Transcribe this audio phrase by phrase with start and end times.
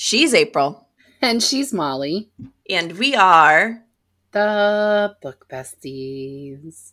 [0.00, 0.86] She's April.
[1.20, 2.30] And she's Molly.
[2.70, 3.82] And we are
[4.30, 6.92] the Book Besties.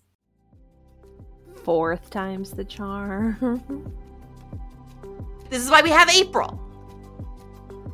[1.63, 3.61] Fourth time's the charm.
[5.51, 6.59] this is why we have April.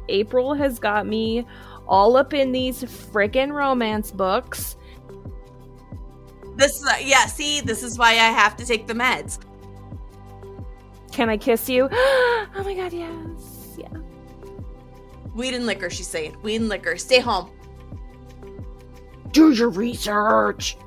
[0.08, 1.46] April has got me
[1.90, 4.78] all up in these freaking romance books.
[6.56, 9.40] This is, uh, yeah, see, this is why I have to take the meds.
[11.12, 11.90] Can I kiss you?
[11.92, 13.51] oh my god, yes.
[15.32, 15.40] Yeah.
[15.40, 16.38] Weed and liquor, she's saying.
[16.42, 16.98] Weed and liquor.
[16.98, 17.52] Stay home.
[19.32, 20.78] Do your research.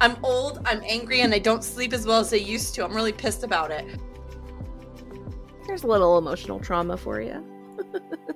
[0.00, 2.84] I'm old, I'm angry, and I don't sleep as well as I used to.
[2.84, 3.86] I'm really pissed about it.
[5.66, 7.42] Here's a little emotional trauma for you.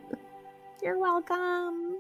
[0.83, 1.97] You're welcome.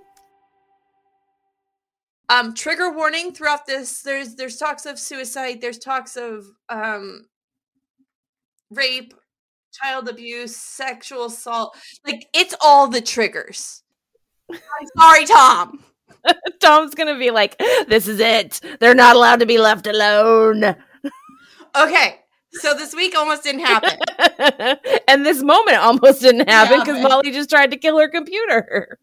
[2.30, 4.02] Um, trigger warning throughout this.
[4.02, 5.60] There's there's talks of suicide.
[5.60, 7.26] There's talks of um,
[8.70, 9.12] rape,
[9.73, 11.77] child abuse, sexual assault.
[12.06, 13.83] Like it's all the triggers.
[14.51, 14.59] I'm
[14.98, 15.84] sorry, Tom.
[16.60, 18.60] Tom's gonna be like, "This is it.
[18.80, 20.77] They're not allowed to be left alone."
[21.77, 22.18] Okay,
[22.52, 23.99] so this week almost didn't happen,
[25.09, 28.99] and this moment almost didn't happen because yeah, Molly just tried to kill her computer.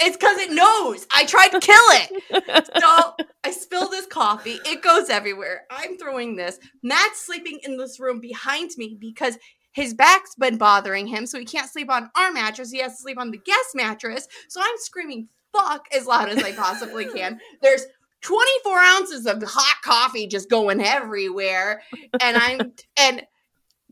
[0.00, 2.68] It's because it knows I tried to kill it.
[2.80, 4.58] So I spill this coffee.
[4.66, 5.64] It goes everywhere.
[5.70, 6.58] I'm throwing this.
[6.82, 9.38] Matt's sleeping in this room behind me because
[9.72, 12.70] his back's been bothering him, so he can't sleep on our mattress.
[12.70, 14.26] He has to sleep on the guest mattress.
[14.48, 17.38] So I'm screaming fuck as loud as I possibly can.
[17.62, 17.84] There's
[18.22, 21.82] 24 ounces of hot coffee just going everywhere.
[22.20, 23.22] And I'm, and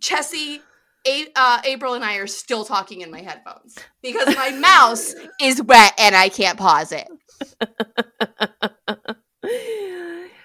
[0.00, 0.60] Chessie,
[1.06, 5.62] a- uh, April, and I are still talking in my headphones because my mouse is
[5.62, 7.08] wet and I can't pause it.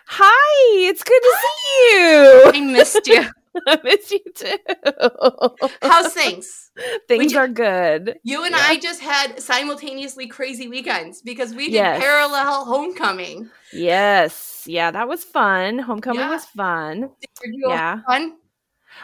[0.07, 2.41] Hi, it's good to see you.
[2.53, 3.25] I missed you.
[3.67, 5.69] I miss you too.
[5.81, 6.71] How's things?
[7.07, 8.17] Things are good.
[8.23, 8.65] You and yeah.
[8.67, 11.99] I just had simultaneously crazy weekends because we did yes.
[11.99, 13.49] parallel homecoming.
[13.73, 14.63] Yes.
[14.65, 15.79] Yeah, that was fun.
[15.79, 16.29] Homecoming yeah.
[16.29, 17.09] was fun.
[17.43, 18.01] yeah.
[18.07, 18.33] fun?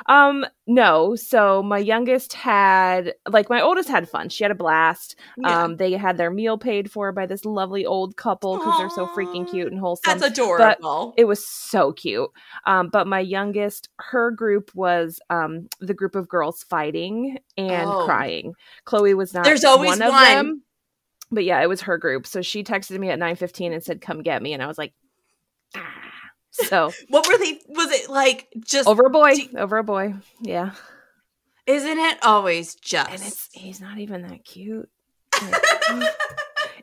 [0.08, 1.16] Um, no.
[1.16, 4.30] So my youngest had like my oldest had fun.
[4.30, 5.16] She had a blast.
[5.38, 5.64] Yeah.
[5.64, 9.08] Um, they had their meal paid for by this lovely old couple because they're so
[9.08, 10.20] freaking cute and wholesome.
[10.20, 11.14] That's adorable.
[11.16, 12.30] But it was so cute.
[12.66, 18.06] Um, but my youngest, her group was um the group of girls fighting and oh.
[18.06, 18.54] crying.
[18.86, 19.44] Chloe was not.
[19.44, 20.24] There's always one, one.
[20.24, 20.62] them.
[21.32, 22.28] But yeah, it was her group.
[22.28, 24.78] So she texted me at nine fifteen and said, "Come get me," and I was
[24.78, 24.94] like.
[25.76, 26.06] Ah
[26.56, 27.60] so what were they?
[27.68, 29.36] Was it like just over a boy?
[29.58, 30.16] over a boy.
[30.42, 30.72] Yeah.
[31.68, 33.10] Isn't it always just?
[33.10, 34.90] And it's he's not even that cute.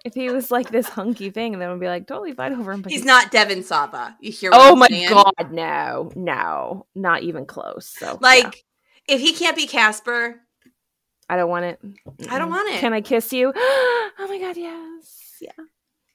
[0.04, 2.82] if he was like this hunky thing, then we'd be like totally fine over him.
[2.82, 4.16] But he's, he's not Devon Sawa.
[4.20, 4.50] You hear?
[4.52, 5.08] oh my saying?
[5.08, 7.86] god, no, no, not even close.
[7.86, 8.64] So like,
[9.08, 9.14] yeah.
[9.14, 10.40] if he can't be Casper,
[11.28, 11.80] I don't want it.
[12.28, 12.80] I don't want it.
[12.80, 13.52] Can I kiss you?
[13.56, 15.64] oh my god, yes, yeah.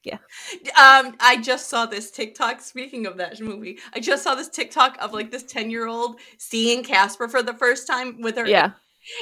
[0.08, 1.00] Yeah.
[1.06, 2.62] Um, I just saw this TikTok.
[2.62, 6.20] Speaking of that movie, I just saw this TikTok of like this 10 year old
[6.38, 8.48] seeing Casper for the first time with her.
[8.48, 8.72] Yeah.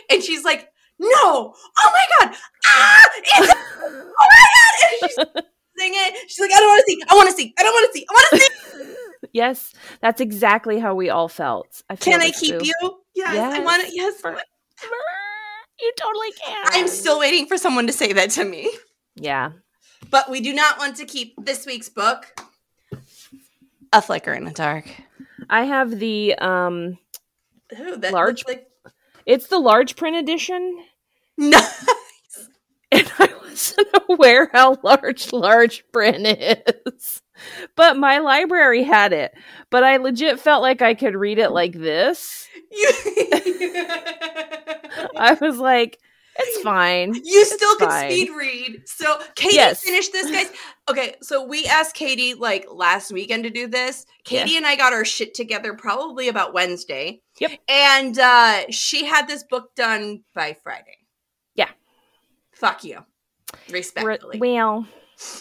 [0.09, 0.69] And she's like,
[0.99, 1.09] no,
[1.53, 2.35] oh my God.
[2.67, 3.53] Ah, it's,
[3.83, 4.91] oh my God.
[4.91, 5.43] And she's
[5.77, 6.21] singing.
[6.27, 7.03] She's like, I don't want to see.
[7.09, 7.53] I want to see.
[7.57, 8.05] I don't want to see.
[8.09, 8.95] I want to see.
[9.33, 9.73] yes.
[10.01, 11.81] That's exactly how we all felt.
[11.89, 12.65] I Can I keep too.
[12.65, 12.97] you?
[13.15, 13.59] Yes, yes.
[13.59, 13.91] I want it.
[13.93, 14.21] Yes.
[15.81, 16.65] You totally can.
[16.67, 18.71] I'm still waiting for someone to say that to me.
[19.15, 19.51] Yeah.
[20.09, 22.39] But we do not want to keep this week's book
[23.95, 24.85] a flicker in the dark.
[25.49, 26.97] I have the um
[27.79, 28.67] Ooh, large like...
[29.25, 30.83] it's the large print edition.
[31.37, 31.87] Nice.
[32.91, 37.21] And I wasn't aware how large large print is.
[37.75, 39.33] But my library had it.
[39.69, 42.47] But I legit felt like I could read it like this.
[45.17, 45.99] I was like,
[46.37, 47.13] it's fine.
[47.23, 48.11] You still it's can fine.
[48.11, 48.81] speed read.
[48.85, 49.83] So Katie yes.
[49.83, 50.51] finished this, guys.
[50.89, 54.05] Okay, so we asked Katie like last weekend to do this.
[54.23, 54.57] Katie yeah.
[54.57, 57.21] and I got our shit together probably about Wednesday.
[57.39, 57.51] Yep.
[57.69, 60.97] And uh she had this book done by Friday.
[61.55, 61.69] Yeah.
[62.53, 62.99] Fuck you.
[63.69, 64.39] Respectfully.
[64.39, 64.85] Well,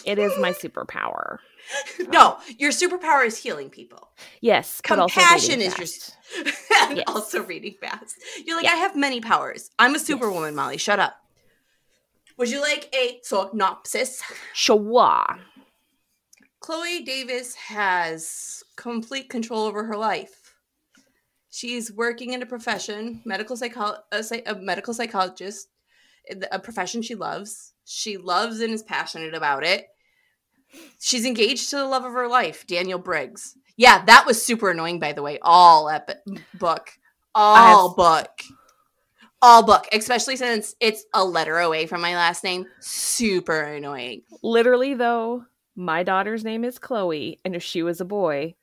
[0.05, 1.39] it is my superpower.
[2.11, 4.09] no, your superpower is healing people.
[4.41, 6.45] Yes, compassion is your
[6.87, 7.05] and yes.
[7.07, 8.15] also reading fast.
[8.45, 8.73] You're like, yeah.
[8.73, 9.69] I have many powers.
[9.79, 10.55] I'm a superwoman, yes.
[10.55, 10.77] Molly.
[10.77, 11.15] Shut up.
[12.37, 14.21] Would you like a synopsis?
[14.53, 15.39] Sure.
[16.59, 20.55] Chloe Davis has complete control over her life.
[21.49, 25.69] She's working in a profession, medical psycho- a, a medical psychologist,
[26.51, 27.73] a profession she loves.
[27.85, 29.87] She loves and is passionate about it
[30.99, 33.57] She's engaged to the love of her life, Daniel Briggs.
[33.77, 35.37] Yeah, that was super annoying, by the way.
[35.41, 36.19] All epic
[36.53, 36.91] book,
[37.33, 38.29] all have, book.
[39.41, 42.65] all book, especially since it's a letter away from my last name.
[42.79, 44.21] Super annoying.
[44.43, 45.43] Literally, though,
[45.75, 48.55] my daughter's name is Chloe, and if she was a boy,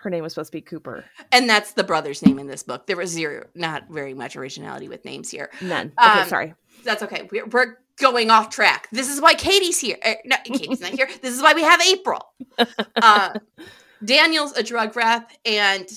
[0.00, 1.04] her name was supposed to be Cooper.
[1.32, 2.86] And that's the brother's name in this book.
[2.86, 5.50] There was zero, not very much originality with names here.
[5.60, 5.92] None.
[6.00, 6.54] Okay, Um, sorry.
[6.84, 7.28] That's okay.
[7.30, 8.88] We're, we're going off track.
[8.90, 9.96] This is why Katie's here.
[10.06, 11.08] Er, no, Katie's not here.
[11.20, 12.22] This is why we have April.
[12.96, 13.38] Uh,
[14.04, 15.88] Daniel's a drug rep and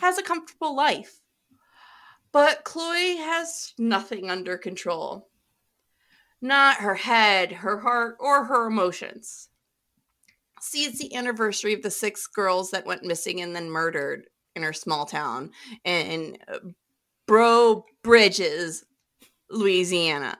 [0.00, 1.20] has a comfortable life.
[2.32, 5.28] But Chloe has nothing under control.
[6.42, 9.48] Not her head, her heart, or her emotions.
[10.60, 14.62] See, it's the anniversary of the six girls that went missing and then murdered in
[14.62, 15.50] her small town
[15.84, 16.38] in
[17.26, 18.84] Breaux Bridges,
[19.50, 20.38] Louisiana.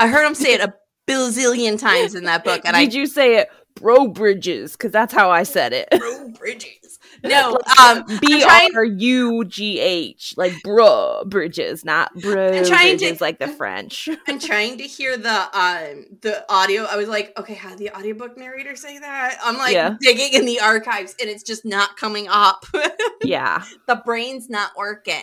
[0.00, 0.74] I heard him say it a
[1.06, 4.72] bilzillion times in that book, and I Did you say it, bro bridges?
[4.72, 5.88] Because that's how I said it.
[5.90, 6.98] Bro Bridges.
[7.22, 8.42] No, um, B
[8.74, 13.48] R U G H, like bro bridges, not bro I'm trying to- bridges, like the
[13.48, 14.08] French.
[14.28, 16.84] I'm trying to hear the um the audio.
[16.84, 19.36] I was like, okay, how did the audiobook narrator say that?
[19.44, 19.96] I'm like Yeah.
[20.00, 22.64] digging in the archives, and it's just not coming up.
[23.22, 25.22] yeah, the brain's not working.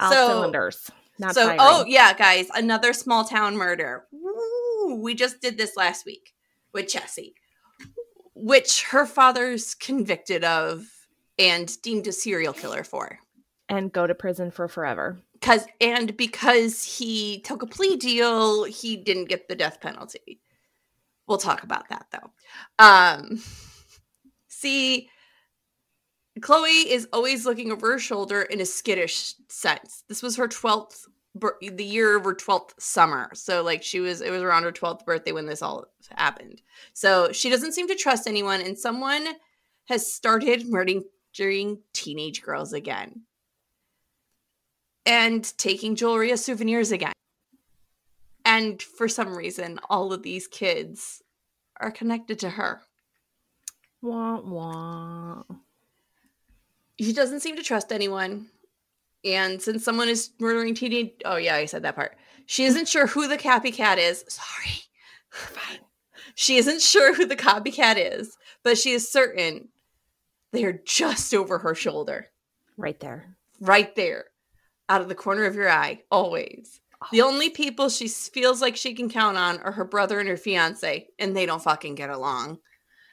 [0.00, 0.90] all So- cylinders.
[1.20, 1.58] Not so, firing.
[1.60, 4.06] oh yeah, guys, another small town murder.
[4.10, 6.32] Woo, we just did this last week
[6.72, 7.34] with Jessie,
[8.34, 10.86] which her father's convicted of
[11.38, 13.18] and deemed a serial killer for.
[13.68, 15.18] and go to prison for forever.
[15.42, 20.40] Cause and because he took a plea deal, he didn't get the death penalty.
[21.26, 22.30] We'll talk about that though.
[22.78, 23.42] Um
[24.48, 25.09] see
[26.40, 30.04] Chloe is always looking over her shoulder in a skittish sense.
[30.08, 33.30] This was her 12th the year of her 12th summer.
[33.34, 35.86] So like she was it was around her 12th birthday when this all
[36.16, 36.60] happened.
[36.92, 39.26] So she doesn't seem to trust anyone and someone
[39.88, 43.22] has started murdering teenage girls again
[45.06, 47.12] and taking jewelry as souvenirs again.
[48.44, 51.22] And for some reason, all of these kids
[51.78, 52.82] are connected to her.
[54.02, 55.42] Wah wah.
[57.00, 58.46] She doesn't seem to trust anyone.
[59.24, 62.16] And since someone is murdering teenage oh yeah, I said that part.
[62.46, 64.24] She isn't sure who the copycat is.
[64.28, 64.82] Sorry.
[65.30, 65.78] Fine.
[66.34, 69.68] She isn't sure who the copycat is, but she is certain
[70.52, 72.26] they're just over her shoulder.
[72.76, 73.36] Right there.
[73.60, 74.24] right there
[74.88, 76.80] out of the corner of your eye always
[77.12, 77.28] the oh.
[77.28, 81.06] only people she feels like she can count on are her brother and her fiance
[81.18, 82.58] and they don't fucking get along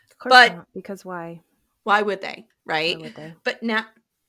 [0.10, 1.42] Of course But- not, because why?
[1.84, 3.16] why would they right?
[3.44, 3.86] But now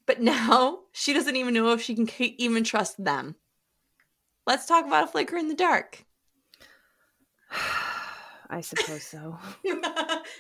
[0.07, 3.37] but now she doesn't even know if she can even trust them.
[4.47, 6.05] Let's talk about a flicker in the dark.
[8.51, 9.39] I suppose so.
[9.63, 9.71] do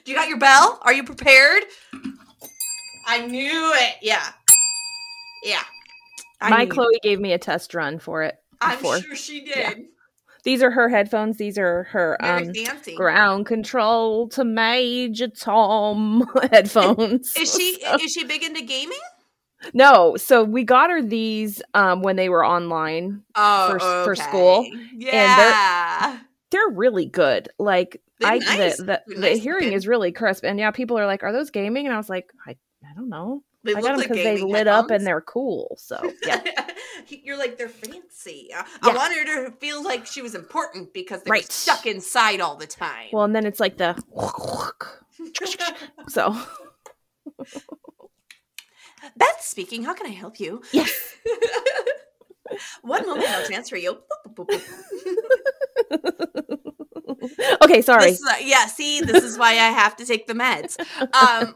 [0.06, 0.78] you got your bell?
[0.80, 1.64] Are you prepared?
[3.06, 3.96] I knew it.
[4.00, 4.32] Yeah.
[5.42, 5.62] Yeah.
[6.40, 8.36] I My Chloe gave me a test run for it.
[8.62, 9.56] i'm sure she did.
[9.56, 9.74] Yeah.
[10.48, 11.36] These are her headphones.
[11.36, 12.50] These are her um
[12.96, 17.34] ground control to Major Tom headphones.
[17.36, 18.96] Is she So- is she big into gaming?
[19.74, 23.22] no, so we got her these um when they were online.
[23.34, 24.66] Oh, For- for school.
[24.94, 26.18] Yeah.
[26.50, 27.50] They're really good.
[27.58, 28.78] Like They're I nice.
[28.78, 29.72] the the, the nice hearing looking.
[29.76, 30.44] is really crisp.
[30.44, 32.52] And yeah, people are like, "Are those gaming?" And I was like, "I
[32.82, 33.42] I don't know.
[33.68, 36.42] They I got them like because they lit up and they're cool." So yeah,
[37.08, 38.50] You're like they're fancy.
[38.54, 38.90] I- Yeah.
[38.90, 41.50] I wanted her to feel like she was important because they Right.
[41.50, 43.08] stuck inside all the time.
[43.12, 43.96] well, and then it's like the
[46.08, 46.36] so
[49.16, 49.84] Beth speaking.
[49.84, 50.62] How can I help you?
[50.72, 50.90] yes.
[52.82, 53.98] One moment, I'll transfer you.
[57.62, 58.10] okay, sorry.
[58.12, 60.76] This is- yeah, see, this is why I have to take the meds.
[61.14, 61.54] Um,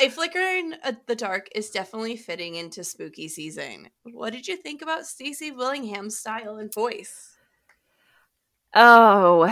[0.00, 0.76] a flicker in
[1.06, 3.88] the dark is definitely fitting into spooky season.
[4.04, 7.36] What did you think about Stacy Willingham's style and voice?
[8.74, 9.46] Oh,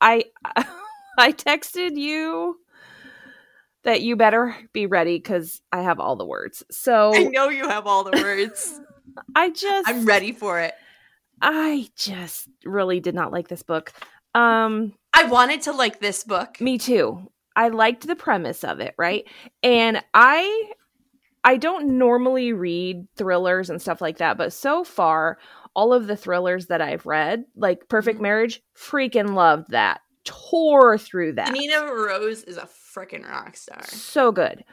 [0.00, 0.24] I
[1.18, 2.58] I texted you
[3.84, 6.64] that you better be ready because I have all the words.
[6.70, 8.80] So I know you have all the words.
[9.34, 10.74] I just I'm ready for it.
[11.40, 13.92] I just really did not like this book.
[14.34, 16.60] Um, I wanted to like this book.
[16.60, 17.30] me too.
[17.56, 19.24] I liked the premise of it, right?
[19.62, 20.70] And I
[21.42, 25.38] I don't normally read thrillers and stuff like that, but so far
[25.74, 28.22] all of the thrillers that I've read, like Perfect Mhm.
[28.22, 30.00] Marriage, freaking loved that.
[30.24, 31.52] Tore through that.
[31.52, 33.84] Nina Rose is a freaking rock star.
[33.84, 34.64] so good.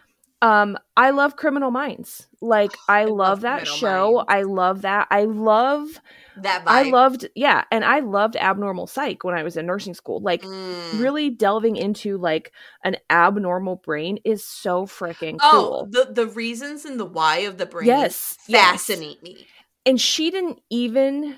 [0.44, 2.28] Um, I love Criminal Minds.
[2.42, 4.18] Like I, I love, love that show.
[4.18, 4.26] Minds.
[4.30, 5.08] I love that.
[5.10, 6.02] I love
[6.38, 6.68] That vibe.
[6.68, 10.20] I loved yeah, and I loved abnormal psych when I was in nursing school.
[10.22, 11.00] Like Mm.
[11.00, 12.52] really delving into like
[12.84, 15.90] an abnormal brain is so freaking Oh, cool.
[15.92, 18.72] the the reasons and the why of the brain Yes, yes.
[18.72, 19.48] fascinate me.
[19.86, 21.38] And she didn't even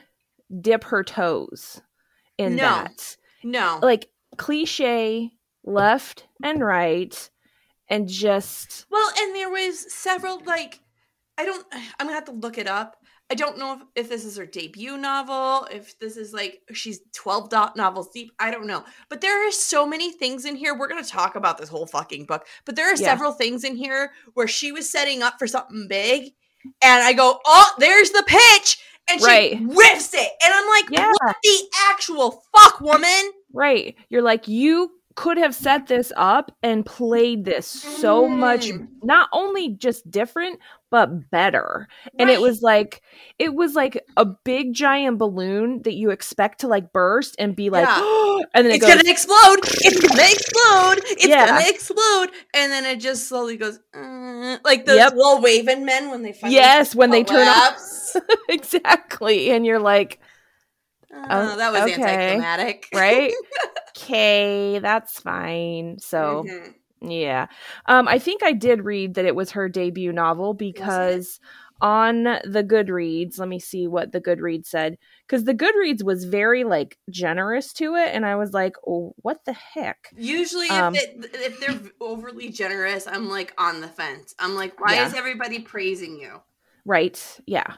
[0.61, 1.81] dip her toes
[2.37, 2.61] in No.
[2.61, 3.17] that.
[3.43, 5.31] No, Like cliche
[5.63, 7.29] left and right
[7.89, 10.79] and just well, and there was several like
[11.37, 11.65] I don't.
[11.99, 12.95] I'm gonna have to look it up.
[13.29, 16.99] I don't know if, if this is her debut novel, if this is like she's
[17.15, 18.31] 12 dot novels deep.
[18.39, 18.83] I don't know.
[19.09, 20.77] But there are so many things in here.
[20.77, 22.45] We're to talk about this whole fucking book.
[22.65, 23.07] But there are Yeah.
[23.07, 26.33] several things in here where she was setting up for something big.
[26.83, 28.77] And I go, oh, there's the pitch.
[29.09, 29.57] And she Right.
[29.59, 30.29] whiffs it.
[30.43, 31.11] And I'm like, Yeah.
[31.19, 33.31] what the actual fuck, woman?
[33.53, 33.95] right.
[34.09, 38.87] You're like you could have set this up and played this so much Mm.
[39.03, 40.59] not only just different
[40.91, 41.87] but better.
[42.19, 43.01] and it was like
[43.39, 47.69] it was like a big giant balloon that you expect to like burst and be
[47.69, 48.39] like Yeah.
[48.53, 49.57] and then it it's goes gonna explode.
[49.63, 51.03] It's gonna explode.
[51.11, 51.47] It's Yeah.
[51.47, 52.29] gonna explode.
[52.53, 55.13] And then it just slowly goes uh, like those Yep.
[55.15, 57.77] little waving men when they yes when they turn up
[58.49, 60.19] exactly and you're like
[61.29, 62.37] Oh, that was okay.
[62.37, 63.33] anticlimactic, right
[63.97, 66.73] okay that's fine so Mhm.
[67.01, 67.47] yeah
[67.87, 71.39] um i think i did read that it was her debut novel because
[71.81, 76.63] on the goodreads let me see what the goodreads said because the goodreads was very
[76.63, 81.03] like generous to it and i was like oh what the heck Usually, Um, if
[81.03, 84.33] it, if they're overly generous, I'm like on the fence.
[84.39, 85.07] I'm like, why Yeah.
[85.07, 86.41] is everybody praising you?
[86.85, 87.39] Right.
[87.45, 87.75] Yeah.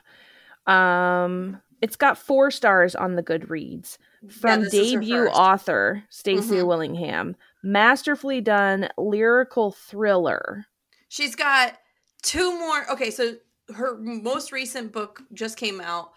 [0.66, 3.98] Um it's got 4 stars on the Goodreads
[4.30, 6.68] from her debut author Stacy Mhm.
[6.68, 7.36] Willingham.
[7.64, 10.66] Masterfully done lyrical thriller.
[11.10, 11.78] She's got
[12.24, 12.90] two more.
[12.92, 13.36] Okay, so
[13.76, 16.12] her most recent book just came out,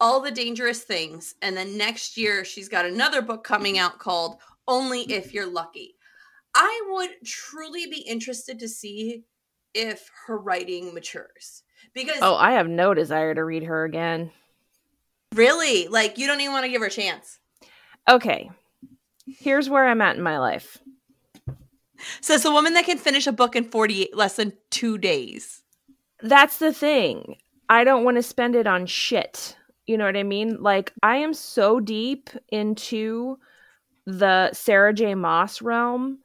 [0.00, 1.34] All the Dangerous Things.
[1.42, 5.96] And then next year, she's got another book coming out called Only If You're Lucky.
[6.54, 9.24] I would truly be interested to see
[9.74, 11.62] if her writing matures.
[11.94, 14.32] Because Oh, I have no desire to read her again.
[15.34, 17.38] Really, like, you don't even want to give her a chance.
[18.08, 18.50] Okay.
[19.26, 20.78] Here's where I'm at in my life.
[22.20, 25.62] Says the woman that can finish a book in 48 less than two days.
[26.20, 27.36] That's the thing.
[27.68, 29.56] I don't want to spend it on shit.
[29.86, 30.62] You know what I mean?
[30.62, 33.38] Like I am so deep into
[34.06, 36.18] the Sarah J Maas realm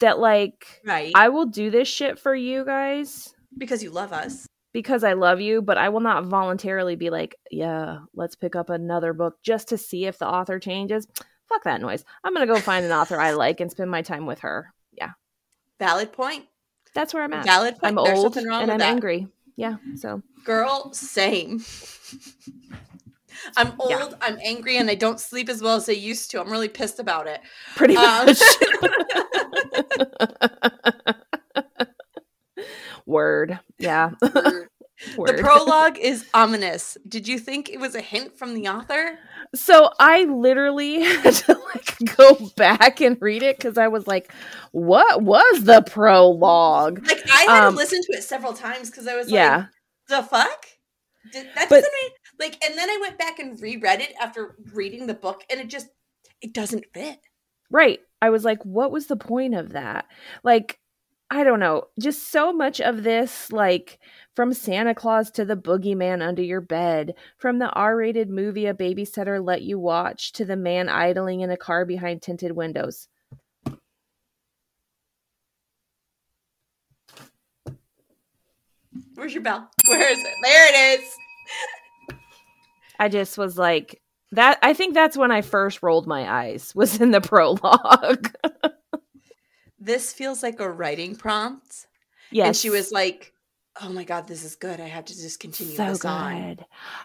[0.00, 1.12] that like Right.
[1.14, 4.46] I will do this shit for you guys because you love us.
[4.76, 8.68] Because I love you, but I will not voluntarily be like, yeah, let's pick up
[8.68, 11.08] another book just to see if the author changes.
[11.48, 12.04] Fuck that noise.
[12.22, 14.74] I'm going to go find an author I like and spend my time with her.
[14.92, 15.12] Yeah.
[15.78, 16.44] Valid point.
[16.92, 17.46] That's where I'm at.
[17.46, 17.98] Valid point.
[17.98, 18.82] I'm There's old and with I'm that.
[18.82, 19.28] angry.
[19.56, 19.76] Yeah.
[19.94, 21.64] So, Girl, same.
[23.56, 24.10] I'm old, Yeah.
[24.20, 26.40] I'm angry, and I don't sleep as well as I used to.
[26.42, 27.40] I'm really pissed about it.
[27.76, 28.42] pretty Um, much.
[33.06, 33.58] Word.
[33.78, 34.10] Yeah.
[34.20, 34.66] the
[35.16, 35.40] Word.
[35.40, 36.96] prologue is ominous.
[37.08, 39.18] Did you think it was a hint from the author?
[39.54, 44.32] so I literally had to like go back and read it because I was like,
[44.72, 47.06] what was the prologue?
[47.06, 49.56] Like I had Um, to listen to it several times because I was Yeah.
[49.56, 49.66] like,
[50.08, 50.66] "The fuck."
[51.32, 52.10] Did, that But- doesn't mean
[52.40, 52.64] like.
[52.64, 55.88] And then I went back and reread it after reading the book, and it just
[56.42, 57.18] it doesn't fit.
[57.70, 58.00] Right.
[58.22, 60.06] I was like, what was the point of that?
[60.44, 60.78] Like,
[61.30, 61.88] I don't know.
[61.98, 63.98] Just so much of this, like,
[64.34, 68.74] from Santa Claus to the boogeyman under your bed, from the R rated movie a
[68.74, 73.08] babysitter let you watch to the man idling in a car behind tinted windows.
[79.14, 79.68] Where's your bell?
[79.88, 80.34] Where is it?
[80.42, 82.18] There it is.
[83.00, 84.00] I just was like,
[84.32, 84.58] that.
[84.62, 88.30] I think that's when I first rolled my eyes, was in the prologue.
[89.86, 91.86] This feels like a writing prompt.
[92.30, 92.46] yes.
[92.46, 93.32] And she was like,
[93.80, 94.80] "Oh my god, this is good.
[94.80, 96.08] I have to just continue so this good.
[96.08, 96.56] on."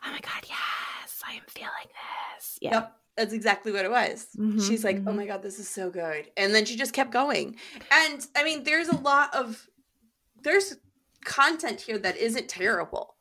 [0.05, 0.43] Oh my God.
[0.49, 1.21] Yes.
[1.27, 1.89] I am feeling
[2.37, 2.57] this.
[2.61, 2.71] Yeah.
[2.73, 4.27] Yep, that's exactly what it was.
[4.37, 5.17] Mhm, She's like, "Oh mhm.
[5.17, 7.55] my god, this is so good," and then she just kept going.
[7.91, 9.67] And I mean, there's a lot of
[10.43, 10.75] there's
[11.23, 13.15] content here that isn't terrible,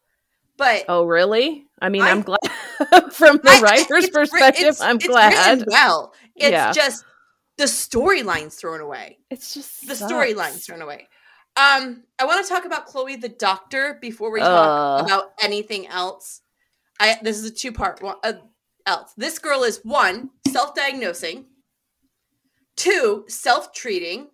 [0.57, 1.67] but Oh, really?
[1.83, 2.39] I mean, I- am glad
[3.13, 4.63] from the I- writer's perspective.
[4.63, 5.65] it's- I'm it's glad.
[5.69, 6.15] well.
[6.35, 6.73] It's Yeah.
[6.73, 7.05] just
[7.61, 9.19] the storyline's thrown away.
[9.29, 11.09] It's just The storyline's thrown away.
[11.57, 15.07] Um, I want to talk about Chloe the doctor before we talk Ugh.
[15.07, 16.41] about anything else.
[16.99, 18.17] I this is a two part one.
[18.25, 18.35] Uh,
[18.87, 21.45] else, this girl is one self diagnosing,
[22.77, 24.29] two self treating,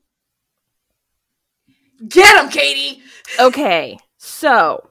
[2.08, 3.02] Get him, Katie.
[3.40, 4.88] Okay, so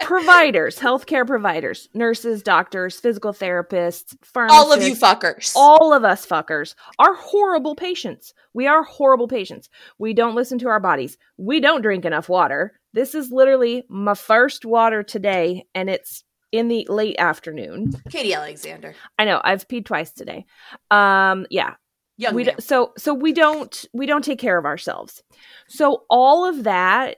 [0.00, 5.52] providers, healthcare providers, nurses, doctors, physical therapists, pharmacists, All of you fuckers.
[5.56, 8.34] all of us fuckers are horrible patients.
[8.52, 9.68] We are horrible patients.
[9.98, 11.16] We don't listen to our bodies.
[11.36, 12.78] We don't drink enough water.
[12.92, 17.92] This is literally my first water today, and it's in the late afternoon.
[18.10, 18.94] Katie Alexander.
[19.18, 20.46] I know I've peed twice today.
[20.90, 21.74] Um, yeah,
[22.16, 25.20] Young we d- so so we don't we don't take care of ourselves
[25.66, 27.16] so all of that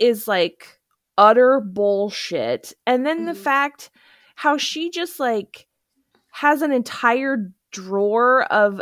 [0.00, 0.80] is like
[1.18, 3.36] utter bullshit and then the Mhm.
[3.44, 3.90] fact
[4.36, 5.66] how she just like
[6.32, 8.80] has an entire drawer of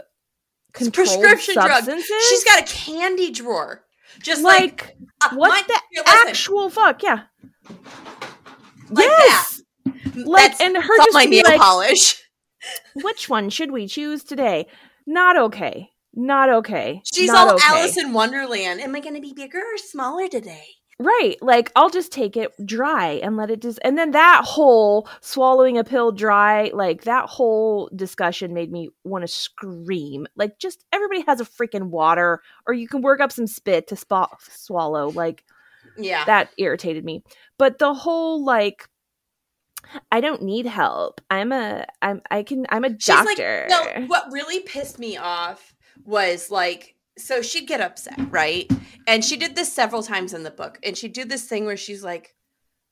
[0.73, 1.89] prescription drugs.
[2.29, 3.85] She's got a candy drawer.
[4.23, 7.23] Just like, like uh, what my- the here, actual fuck yeah
[8.91, 10.17] like yes that.
[10.27, 12.21] like That's- and her just my nail like polish.
[13.03, 14.67] which one should we choose today
[15.07, 17.65] not okay not okay She's not all okay.
[17.69, 18.81] Alice in Wonderland.
[18.81, 20.65] Am I going to be bigger or smaller today?
[21.03, 21.37] Right.
[21.41, 25.79] Like I'll just take it dry and let it just and then that whole swallowing
[25.79, 30.27] a pill dry, like that whole discussion made me want to scream.
[30.37, 33.97] Like just everybody has a freaking water or you can work up some spit to
[33.97, 35.09] spot swallow.
[35.11, 35.43] Like
[35.97, 36.27] Yeah.
[36.27, 37.25] that irritated me.
[37.57, 38.87] But the whole like
[40.13, 41.23] I don't need help.
[41.31, 43.67] I'm a I'm I can I'm a She's doctor.
[43.71, 48.71] like, no, what really pissed me off was like, so she'd get upset, right?
[49.07, 50.79] And she did this several times in the book.
[50.85, 52.35] And she'd do this thing where she's like,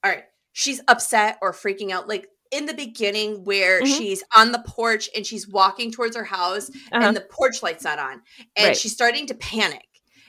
[0.04, 2.08] all right, she's upset or freaking out.
[2.08, 3.98] Like in the beginning, where Mhm.
[3.98, 7.00] she's on the porch and she's walking towards her house Uh-huh.
[7.08, 8.22] and the porch light's not on.
[8.56, 8.76] And Right.
[8.76, 9.84] she's starting to panic.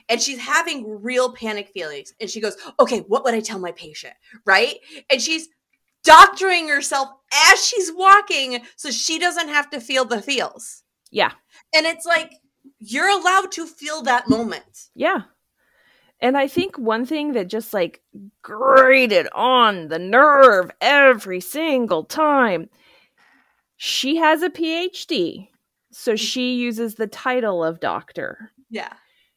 [0.08, 2.12] And she's having real panic feelings.
[2.20, 4.14] And she goes, okay, what would I tell my patient?
[4.44, 4.78] Right?
[5.08, 5.48] And she's
[6.02, 7.08] doctoring herself
[7.52, 10.82] as she's walking so she doesn't have to feel the feels.
[11.12, 11.32] yeah.
[11.74, 12.32] And it's like,
[12.78, 14.88] you're allowed to feel that moment.
[14.94, 15.22] Yeah.
[16.20, 18.02] And I think one thing that just like
[18.42, 22.68] grated on the nerve every single time,
[23.76, 25.48] she has a PhD.
[25.92, 26.18] So mm.
[26.18, 28.50] she uses the title of doctor.
[28.68, 28.92] Yeah.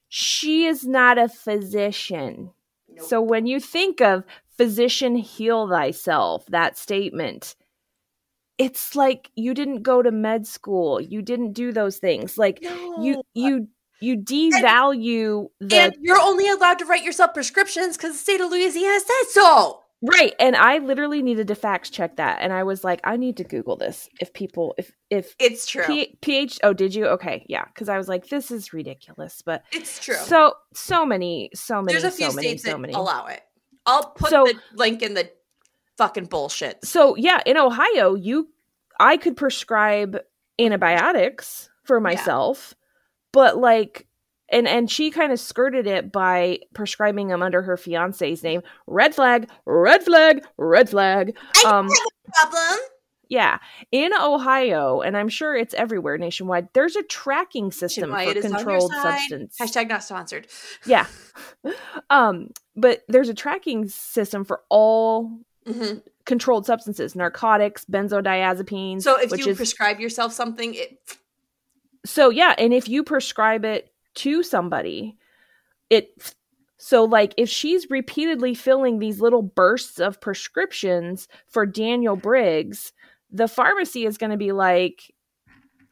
[0.10, 2.52] She is not a physician.
[2.90, 3.08] Nope.
[3.08, 4.24] So when you think of
[4.58, 7.56] physician heal thyself, that statement,
[8.58, 11.02] it's like you didn't go to med school.
[11.02, 12.38] You didn't do those things.
[12.38, 13.24] Like you No.
[13.34, 13.68] you
[14.02, 18.52] you devalue the and you're only allowed to write yourself prescriptions because the state of
[18.52, 19.80] Louisiana says so.
[20.02, 23.38] right and i literally needed to fact check that and i was like i need
[23.38, 25.86] to google this if people if if It's true.
[25.86, 29.64] P- ph oh did you okay yeah because i was like this is ridiculous but
[29.72, 30.16] it's true.
[30.16, 33.28] so so many so many There's a few so many states so that many allow
[33.28, 33.42] it.
[33.86, 35.30] I'll put So- the link in the
[35.98, 36.84] fucking bullshit.
[36.84, 38.48] so yeah in ohio you
[39.00, 40.20] i could prescribe
[40.60, 42.74] antibiotics for myself
[43.32, 44.08] but like
[44.50, 49.14] and and she kind of skirted it by prescribing them under her fiance's name red
[49.14, 51.90] flag red flag red flag um
[52.34, 52.80] Problem.
[53.30, 53.58] yeah
[53.92, 58.46] in ohio and i'm sure it's everywhere nationwide there's a tracking system Nationwide for is
[58.46, 60.48] on your controlled substance Hashtag not sponsored.
[60.86, 61.08] yeah
[62.10, 65.32] um but there's a tracking system for all
[65.66, 71.00] hmm controlled substances narcotics benzodiazepines So if you is prescribe yourself something, it
[72.06, 75.18] so yeah and if you prescribe it to somebody
[75.90, 76.34] it
[76.78, 82.94] so like if she's repeatedly filling these little bursts of prescriptions for daniel briggs
[83.32, 85.14] the pharmacy is going to be like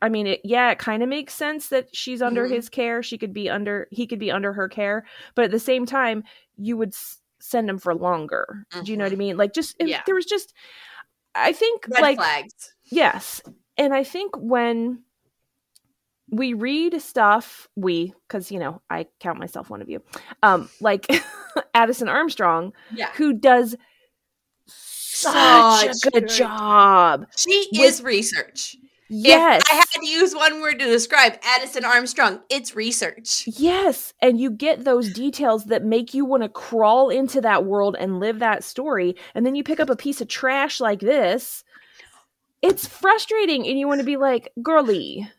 [0.02, 2.52] i mean it, yeah it kind of makes sense that she's under Mhm.
[2.52, 5.06] his care she could be under he could be under her care
[5.36, 6.24] but at the same time
[6.58, 6.94] you would
[7.42, 10.02] send them for longer do you know what i mean like just Yeah.
[10.06, 10.54] there was just
[11.36, 12.74] i think red like flags.
[12.86, 13.42] Yes.
[13.78, 15.04] And I think when
[16.30, 20.04] we read stuff, we, because, you know, I count myself one of you,
[20.44, 21.08] um, like
[21.74, 23.12] Addison Armstrong, Yeah.
[23.14, 23.76] who does
[24.66, 27.26] such, Such a good, good- job.
[27.36, 28.76] She With- is research.
[29.14, 29.62] Yes.
[29.66, 33.44] If I had to use one word to describe Addison Armstrong, it's research.
[33.46, 37.98] Yes, and you get those details that make you want to crawl into that world
[38.00, 39.18] and live that story.
[39.36, 41.66] And then you pick up a piece of trash like this.
[42.62, 45.30] It's frustrating, and you want to be like, girly.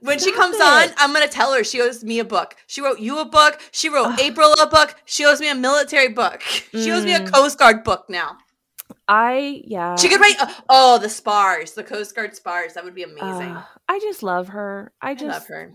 [0.00, 0.88] When she comes on.
[0.96, 2.54] I'm gonna tell her she owes me a book.
[2.66, 3.60] She wrote you a book.
[3.72, 4.20] She wrote Ugh.
[4.20, 4.94] April a book.
[5.04, 6.42] She owes me a military book.
[6.42, 7.32] She owes me a Mm.
[7.32, 8.36] Coast Guard book now.
[9.08, 9.96] I, yeah.
[9.96, 10.36] She could write.
[10.40, 12.74] Uh, oh, the spars, the Coast Guard spars.
[12.74, 13.52] That would be amazing.
[13.52, 14.92] Uh, I just love her.
[15.00, 15.72] I I just love her.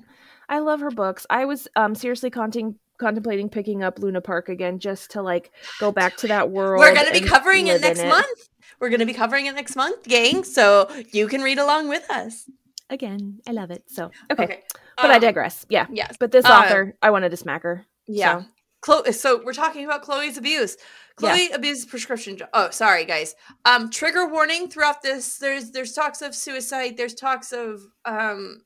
[0.49, 1.25] I love her books.
[1.29, 5.91] I was um seriously conting- contemplating picking up Luna Park again just to like go
[5.99, 6.79] back to that world.
[6.81, 8.49] We're gonna be covering it next month.
[8.79, 10.43] We're gonna be covering it next month, gang.
[10.43, 12.49] So you can read along with us.
[12.89, 13.39] again.
[13.47, 13.83] I love it.
[13.87, 14.59] So okay, Okay,
[14.97, 15.65] but I Um, digress.
[15.69, 16.17] Yeah, Yes.
[16.19, 17.85] but this Uh, author, I wanted to smack her.
[18.07, 18.41] Yeah.
[18.41, 18.45] So,
[18.81, 19.11] Chloe.
[19.13, 20.77] So we're talking about Chloe's abuse.
[21.21, 21.35] Yeah.
[21.35, 22.35] Chloe abuses prescription.
[22.35, 23.35] dr- Oh, sorry, guys.
[23.65, 25.37] Um, trigger warning throughout this.
[25.37, 26.97] There's there's talks of suicide.
[26.97, 28.61] There's talks of um,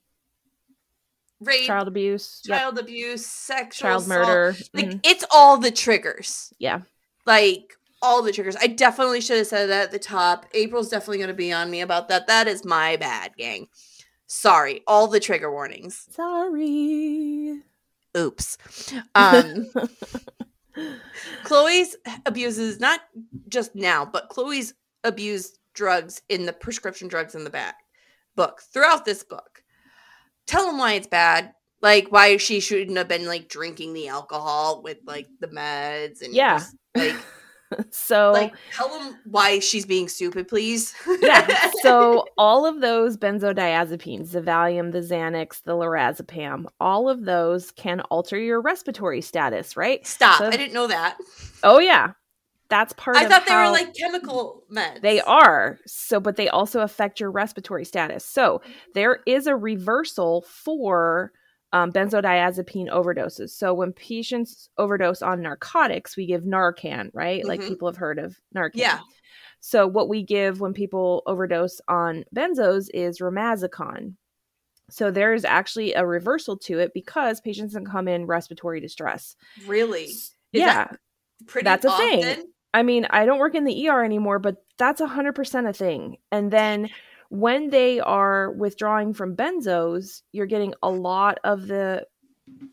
[1.41, 4.19] rape, child abuse, yep, child abuse, sexual child assault.
[4.27, 4.55] murder.
[4.73, 6.53] Like mhm, it's all the triggers.
[6.59, 6.81] Yeah.
[7.25, 8.55] Like all the triggers.
[8.55, 10.45] I definitely should have said that at the top.
[10.53, 12.27] April's definitely going to be on me about that.
[12.27, 13.67] That is my bad, gang.
[14.27, 14.81] Sorry.
[14.87, 16.05] All the trigger warnings.
[16.11, 17.61] Sorry.
[18.15, 18.57] Oops.
[19.13, 19.67] Um,
[21.43, 23.01] Chloe's abuses not
[23.47, 24.73] just now, but Chloe's
[25.03, 27.75] abused drugs in the prescription drugs in the back
[28.35, 29.63] book throughout this book.
[30.47, 31.53] Tell them why it's bad.
[31.81, 36.33] Like why she shouldn't have been like drinking the alcohol with like the meds and
[36.33, 36.57] Yeah.
[36.59, 37.15] just, like
[37.91, 40.93] so like tell them why she's being stupid, please.
[41.21, 41.71] yeah.
[41.81, 48.01] So all of those benzodiazepines, the Valium, the Xanax, the lorazepam, all of those can
[48.01, 50.05] alter your respiratory status, right?
[50.05, 50.39] stop.
[50.39, 51.17] So- I didn't know that.
[51.63, 52.11] Oh yeah.
[52.67, 55.01] That's part I thought they were like chemical meds.
[55.01, 55.77] They are.
[55.85, 58.25] So, but they also affect your respiratory status.
[58.25, 58.61] So,
[58.95, 61.31] there is a reversal for
[61.75, 63.49] um, benzodiazepine overdoses.
[63.49, 67.43] So, when patients overdose on narcotics, we give Narcan, right?
[67.45, 67.67] Like Mhm.
[67.67, 68.75] people have heard of Narcan.
[68.75, 68.99] Yeah.
[69.59, 74.13] So, what we give when people overdose on benzos is Romazicon.
[74.89, 79.35] So, there is actually a reversal to it because patients can come in respiratory distress.
[79.67, 80.05] Really.
[80.05, 80.73] Is yeah.
[80.73, 80.99] that
[81.45, 82.21] pretty That's a often?
[82.21, 82.45] thing.
[82.73, 86.17] I mean, I don't work in the ER anymore, but that's a 100% a thing.
[86.31, 86.89] And then
[87.39, 92.05] when they are withdrawing from benzos, you're getting a lot of the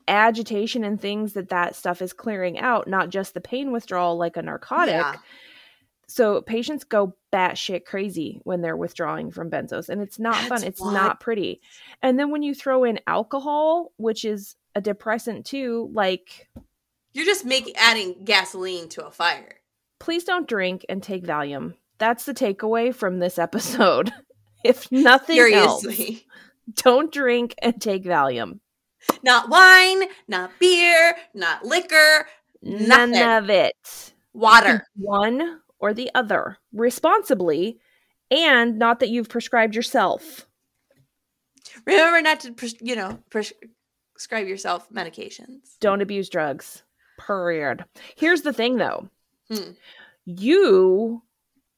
[0.09, 4.37] agitation and things that that stuff is clearing out, not just the pain withdrawal like
[4.37, 4.95] a narcotic.
[4.95, 5.17] Yeah.
[6.09, 10.63] So patients go batshit crazy when they're withdrawing from benzos, and it's not fun.
[10.63, 11.61] It's why- not pretty.
[12.03, 16.49] And then when you throw in alcohol, which is a depressant too, like
[17.15, 19.55] You're just making adding gasoline to a fire.
[20.01, 21.75] please don't drink and take Valium.
[21.99, 24.13] That's the takeaway from this episode.
[24.65, 25.87] if nothing else,
[26.75, 28.61] don't drink and take Valium.
[29.23, 32.27] Not wine, not beer, not liquor,
[32.63, 34.13] None of it.
[34.33, 34.87] water.
[34.97, 37.79] One or the other responsibly,
[38.31, 40.47] and not that you've prescribed yourself.
[41.87, 43.53] Remember not to, pres- you know, pres-
[44.13, 45.79] prescribe yourself medications.
[45.81, 46.85] Don't abuse drugs.
[47.27, 47.85] Period.
[48.15, 49.09] Here's the thing though.
[49.51, 49.73] Hmm.
[50.25, 51.23] You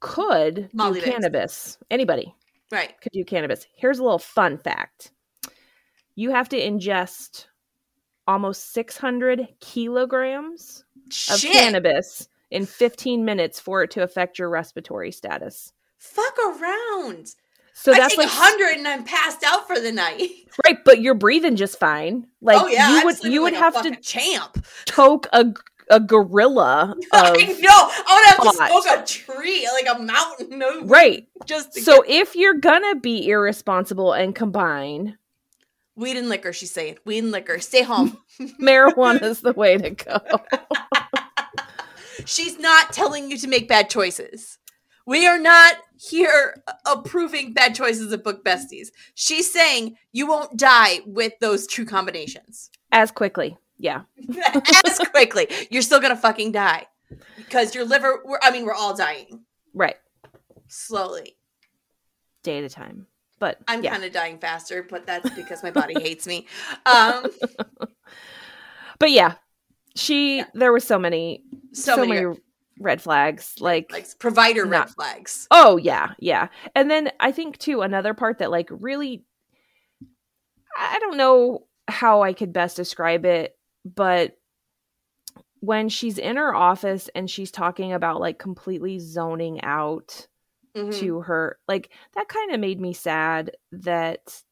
[0.00, 1.78] could Molly do cannabis.
[1.90, 2.34] Anybody
[2.74, 3.00] Right.
[3.00, 3.66] could do cannabis.
[3.76, 5.12] Here's a little fun fact.
[6.16, 7.46] You have to ingest
[8.26, 10.84] almost 600 kilograms
[11.30, 11.52] of Shit.
[11.52, 15.72] cannabis in 15 minutes for it to affect your respiratory status.
[15.98, 17.34] Fuck around.
[17.74, 20.30] So I that's like 100 and I'm passed out for the night.
[20.64, 22.26] right, but you're breathing just fine.
[22.40, 24.64] Like oh yeah, you would you would like have to champ.
[24.86, 25.52] toke a
[25.90, 27.68] a gorilla of I know.
[27.70, 30.58] I would have to smoke a tree, like a mountain.
[30.58, 31.26] No, right.
[31.46, 35.18] Just So get- if you're gonna be irresponsible and combine,
[35.96, 36.52] weed and liquor.
[36.52, 37.58] She's saying weed and liquor.
[37.60, 38.18] Stay home.
[38.60, 40.18] marijuana is the way to go.
[42.26, 44.58] She's not telling you to make bad choices.
[45.06, 48.88] We are not here approving bad choices of book besties.
[49.14, 53.58] She's saying you won't die with those two combinations As quickly.
[53.78, 54.02] Yeah.
[54.86, 55.48] as quickly.
[55.70, 56.86] You're still gonna fucking die
[57.36, 58.20] because your liver.
[58.24, 59.96] We're, I mean, we're all dying Right.
[60.68, 61.36] slowly.
[62.42, 63.06] Day at a time.
[63.40, 63.90] But I'm yeah.
[63.92, 66.46] kind of dying faster, but that's because my body hates me.
[66.86, 67.26] Um,
[68.98, 69.34] but yeah.
[69.96, 70.46] She Yeah.
[70.54, 72.40] there were so many so, so, many, many, red
[72.80, 73.54] red flags.
[73.60, 74.14] Like, flags.
[74.14, 75.46] provider red flags.
[75.50, 76.48] oh yeah, yeah.
[76.74, 79.24] And then I think too another part that like really
[80.76, 84.36] I don't know how I could best describe it, but
[85.60, 90.26] when she's in her office and she's talking about like completely zoning out
[90.76, 90.92] Mhm.
[90.98, 94.42] to her like that kind of made me sad that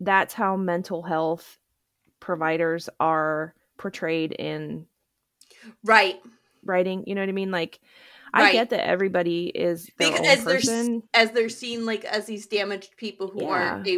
[0.00, 1.58] that's how mental health
[2.20, 4.86] providers are portrayed in
[5.84, 6.20] Right.
[6.64, 7.80] writing you know what i mean like
[8.32, 8.52] i Right.
[8.52, 12.96] get that everybody is their Because as they're as they're seen like as these damaged
[12.96, 13.92] people who aren't Yeah.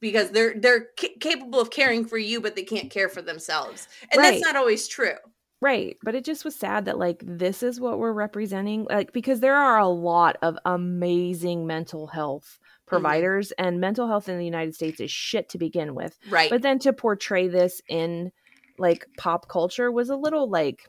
[0.00, 3.88] Because they're they're ca- capable of caring for you but they can't care for themselves.
[4.12, 4.30] And Right.
[4.32, 5.14] that's not always true.
[5.60, 5.96] Right.
[6.02, 9.56] But it just was sad that like this is what we're representing like because there
[9.56, 13.02] are a lot of amazing mental health Mm-hmm.
[13.02, 16.16] providers and mental health in the united states is shit to begin with.
[16.30, 16.48] Right.
[16.48, 18.30] But then to portray this in
[18.78, 20.88] like pop culture was a little like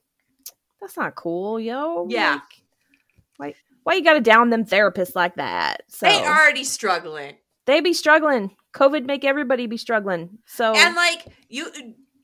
[0.80, 2.06] that's not cool yo.
[2.08, 2.34] Yeah.
[2.34, 2.44] Like,
[3.38, 5.82] why why you gotta down them therapists like that?
[5.88, 11.27] So they already struggling they be struggling covid make everybody be struggling so and like
[11.49, 11.71] you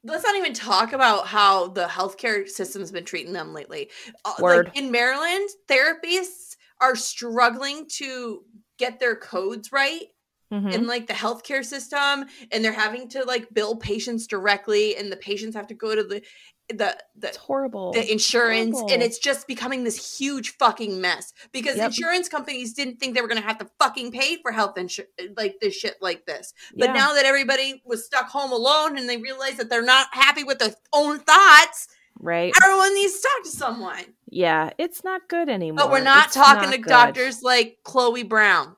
[0.03, 3.89] let's not even talk about how the healthcare system's been treating them lately.
[4.25, 4.65] Uh, Word.
[4.65, 8.43] Like in Maryland, therapists are struggling to
[8.77, 10.03] get their codes right
[10.51, 10.73] Mhm.
[10.73, 15.17] in like the healthcare system and they're having to like bill patients directly and the
[15.17, 16.21] patients have to go to the
[16.69, 17.91] the the It's horrible.
[17.91, 19.03] the insurance and horrible.
[19.05, 21.87] it's just becoming this huge fucking mess because Yep.
[21.87, 25.11] insurance companies didn't think they were going to have to fucking pay for health insurance
[25.35, 26.93] like this shit like this but Yeah.
[26.93, 30.59] now that everybody was stuck home alone and they realize that they're not happy with
[30.59, 32.53] their own thoughts right?
[32.63, 35.77] everyone needs to talk to someone Yeah, it's not good anymore.
[35.77, 36.89] but we're not It's talking not to good.
[36.89, 38.77] doctors like chloe brown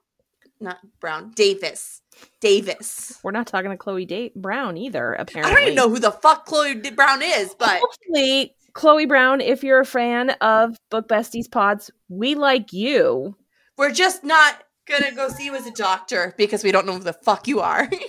[0.59, 2.01] not brown davis
[2.41, 5.13] davis We're not talking to Chloe da- Brown either.
[5.13, 5.51] Apparently.
[5.51, 9.41] I don't even know who the fuck chloe D- brown is but Hopefully, Chloe Brown,
[9.41, 13.35] if you're a fan of Book Besties Pods, we like you.
[13.77, 16.99] We're just not gonna go see you as a doctor because we don't know who
[16.99, 17.89] the fuck you are.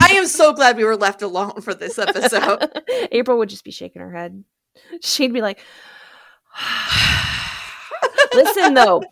[0.00, 2.70] I am so glad we were left alone for this episode.
[3.12, 4.44] April would just be shaking her head.
[5.00, 5.58] She'd be like,
[8.34, 9.02] "Listen, though."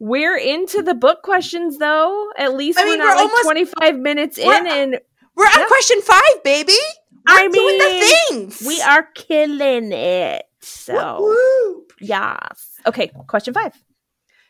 [0.00, 2.30] We're into the book questions, though.
[2.38, 5.00] At least I we're mean, we're like almost- 25 minutes in, and
[5.34, 5.68] We're on Yep.
[5.68, 6.72] question five, baby.
[7.28, 8.62] We're I doing the mean, things.
[8.66, 10.44] we are killing it.
[10.60, 11.86] So, Woo-woo.
[12.00, 12.70] yes.
[12.86, 13.72] Okay, question five.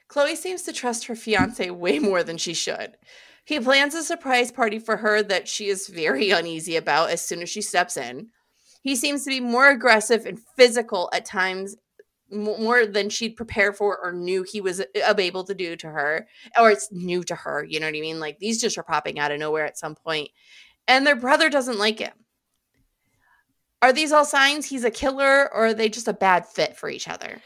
[0.09, 2.97] Chloe seems to trust her fiance way more than she should.
[3.45, 7.43] He plans a surprise party for her that she is very uneasy about as soon
[7.43, 8.29] as she steps in.
[8.83, 11.79] He seems to be more aggressive and physical at times, m-
[12.31, 16.27] more than she'd prepare for or knew he was uh, able to do to her,
[16.59, 17.64] or it's new to her.
[17.64, 18.21] You know what I mean?
[18.21, 20.31] Like these just are popping out of nowhere at some point.
[20.87, 22.12] And their brother doesn't like him.
[23.81, 26.88] Are these all signs he's a killer, or are they just a bad fit for
[26.91, 27.41] each other?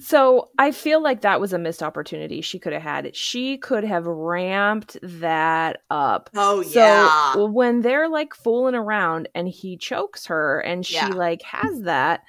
[0.00, 3.14] So I feel like that was a missed opportunity she could have had.
[3.14, 6.30] She could have ramped that up.
[6.34, 7.32] Oh yeah.
[7.34, 11.08] So when they're like fooling around and he chokes her and she Yeah.
[11.08, 12.22] like has that,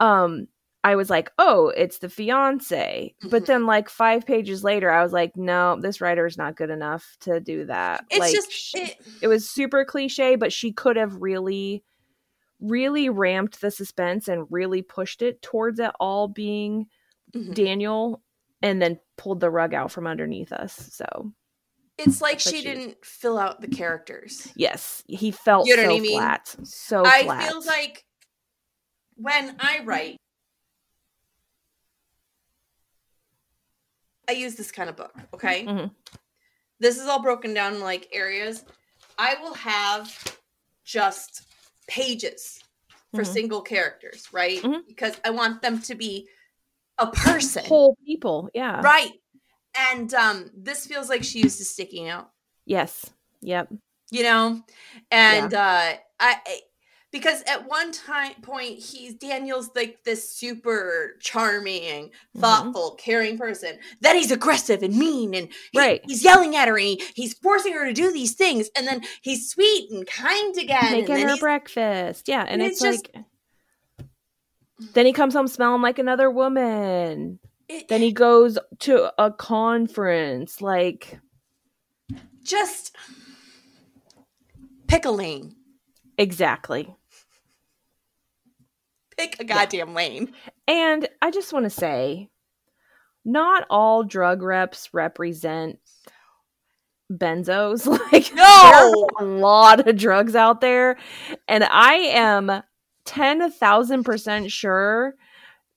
[0.00, 0.48] um,
[0.84, 3.14] I was like, oh, it's the fiance.
[3.30, 6.68] But then like five pages later, I was like, no, this writer is not good
[6.70, 8.04] enough to do that.
[8.10, 11.82] it's like, just sh- it, it was super cliche, but she could have really,
[12.60, 16.86] really ramped the suspense and really pushed it towards it all being
[17.34, 17.54] Mhm.
[17.54, 18.22] Daniel
[18.62, 20.74] and then pulled the rug out from underneath us.
[20.92, 21.32] So,
[21.98, 24.48] it's like she she- didn't fill out the characters.
[24.54, 26.18] yes, he felt You know so I mean?
[26.18, 26.56] flat.
[26.62, 27.48] So I flat.
[27.48, 28.04] feel like
[29.16, 30.16] when I write,
[34.28, 35.14] I use this kind of book.
[35.34, 35.90] Okay, Mhm.
[36.80, 38.64] this is all broken down in like areas.
[39.18, 40.36] I will have
[40.84, 41.46] just
[41.86, 42.62] pages
[43.14, 43.26] for Mhm.
[43.32, 44.62] single characters, right?
[44.62, 44.86] Mhm.
[44.86, 46.28] Because I want them to be
[46.98, 48.50] a person, whole people.
[48.54, 48.80] Yeah.
[48.80, 49.12] right?
[49.76, 52.28] And um, this feels like she used a sticky note.
[52.64, 53.10] Yes.
[53.40, 53.72] Yep.
[54.10, 54.62] you know
[55.10, 56.60] and uh I, I
[57.14, 62.40] because at one time point he's daniel's like this super charming Mm-hmm.
[62.40, 66.00] thoughtful caring person then he's aggressive and mean and he- Right.
[66.06, 69.02] he's yelling at her and he, he's forcing her to do these things and then
[69.22, 72.26] he's sweet and kind again and Making her breakfast.
[72.28, 72.40] Yeah.
[72.42, 73.24] And, and it's, it's just- like,
[74.94, 77.38] then he comes home smelling like another woman.
[77.68, 80.60] it- Then he goes to a conference.
[80.60, 81.20] Like,
[82.42, 82.94] just
[84.88, 85.54] pick a lane
[86.18, 86.94] exactly.
[89.16, 90.32] Pick a goddamn lane
[90.66, 92.28] And I just want to say,
[93.24, 95.78] not all drug reps represent
[97.12, 97.86] benzos.
[98.12, 98.42] Like, No!
[98.62, 100.96] there are a lot of drugs out there,
[101.48, 102.62] and I am
[103.04, 105.14] ten thousand percent sure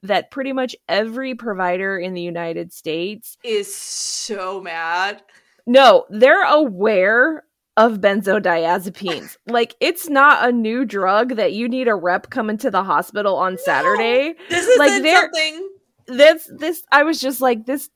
[0.04, 5.22] that pretty much every provider in the United States, is so mad
[5.70, 7.44] no, they're aware
[7.78, 9.38] of benzodiazepines.
[9.48, 13.36] like, it's not a new drug that you need a rep coming to the hospital
[13.38, 14.34] on Saturday.
[14.50, 15.70] this is Like, something
[16.08, 17.90] this this I was just like this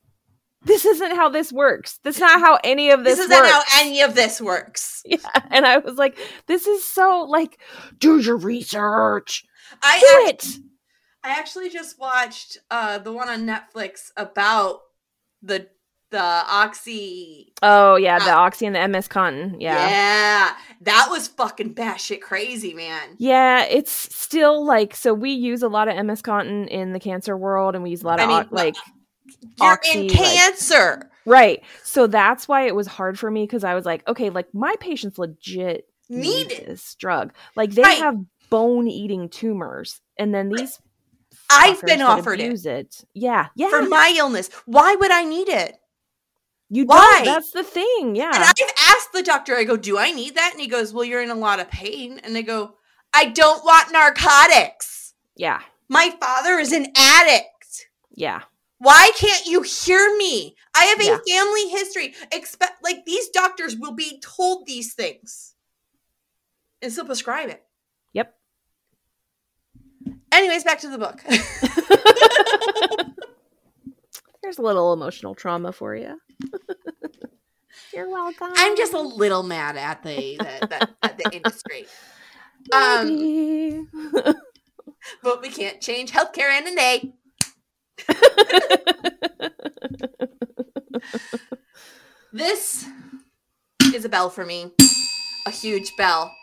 [0.64, 2.00] this isn't how this works.
[2.04, 3.34] This is not how any of this, this, works.
[3.40, 5.18] isn't how any of this works yeah.
[5.50, 6.18] And I was like,
[6.48, 7.60] this is so like
[7.98, 9.44] do your research.
[9.82, 10.60] I Do act- it.
[11.24, 14.82] I actually just watched uh the one on Netflix about
[15.42, 15.68] the
[16.12, 19.56] the oxy Oh yeah, the Uh, oxy and the MS Contin.
[19.60, 19.90] Yeah.
[19.90, 20.56] yeah.
[20.82, 23.16] that was fucking batshit crazy, man.
[23.18, 27.36] Yeah, it's still like so we use a lot of MS Contin in the cancer
[27.38, 28.76] world and we use a lot I of mean, ox- like
[29.60, 31.10] You're Oxy, in like- cancer.
[31.26, 31.64] right.
[31.84, 34.76] So that's why it was hard for me cuz I was like, okay, like my
[34.80, 37.34] patients legit need Need this drug.
[37.56, 37.98] Like they Right.
[38.00, 38.18] have
[38.50, 40.78] bone eating tumors and then these
[41.50, 43.04] I've been offered it it.
[43.14, 43.70] Yeah, yeah.
[43.70, 44.50] for my illness.
[44.66, 45.78] Why would I need it?
[46.74, 47.22] You Why?
[47.24, 47.26] don't.
[47.26, 48.16] That's the thing.
[48.16, 48.32] Yeah.
[48.34, 48.54] And I've
[48.96, 50.52] asked the doctor, I go, Do I need that?
[50.54, 52.20] And he goes, Well, you're in a lot of pain.
[52.24, 52.76] And I go,
[53.14, 55.14] I don't want narcotics.
[55.36, 55.60] yeah.
[55.90, 57.88] My father is an addict.
[58.12, 58.44] Yeah.
[58.78, 60.56] Why can't you hear me?
[60.74, 61.18] I have a Yeah.
[61.28, 62.14] family history.
[62.32, 65.54] Expect like these doctors will be told these things
[66.82, 67.62] and still prescribe it.
[68.14, 68.34] Yep.
[70.32, 71.22] Anyways, back to the book.
[74.42, 76.18] There's a little emotional trauma for you.
[77.94, 78.50] You're welcome.
[78.56, 81.86] I'm just a little mad at the the, the, at the industry.
[82.72, 83.90] Um,
[85.24, 87.14] but we can't change healthcare in a day.
[92.34, 92.88] This
[93.94, 94.72] is a bell for me,
[95.46, 96.34] a huge bell.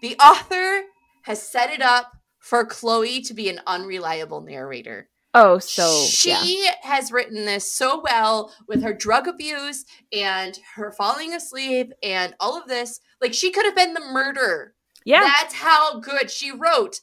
[0.00, 0.82] The author
[1.22, 5.08] has set it up for Chloe to be an unreliable narrator.
[5.34, 6.74] Oh, so she yeah.
[6.82, 12.60] has written this so well with her drug abuse and her falling asleep and all
[12.60, 13.00] of this.
[13.20, 14.74] Like she could have been the murderer.
[15.04, 15.20] Yeah.
[15.20, 17.00] That's how good she wrote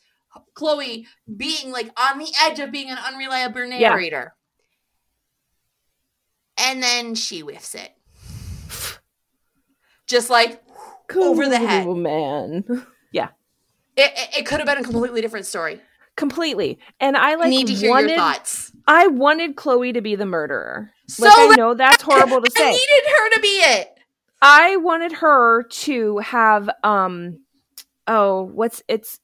[0.53, 3.89] Chloe being like on the edge of being an unreliable Yeah.
[3.89, 4.35] narrator.
[6.57, 7.93] And then she whiffs it.
[10.07, 10.61] Just like
[11.15, 11.85] over the head.
[11.85, 12.63] Cool, man.
[13.99, 15.81] it, it, it could have been a completely different story.
[16.19, 16.77] Completely.
[16.99, 18.73] And I I like need to hear wanted your thoughts.
[18.85, 20.91] I wanted Chloe to be the murderer.
[21.07, 22.67] So Like I know that's horrible to say.
[22.67, 23.97] I needed her to be it.
[24.41, 27.39] I wanted her to have um
[28.05, 29.21] oh, what's it's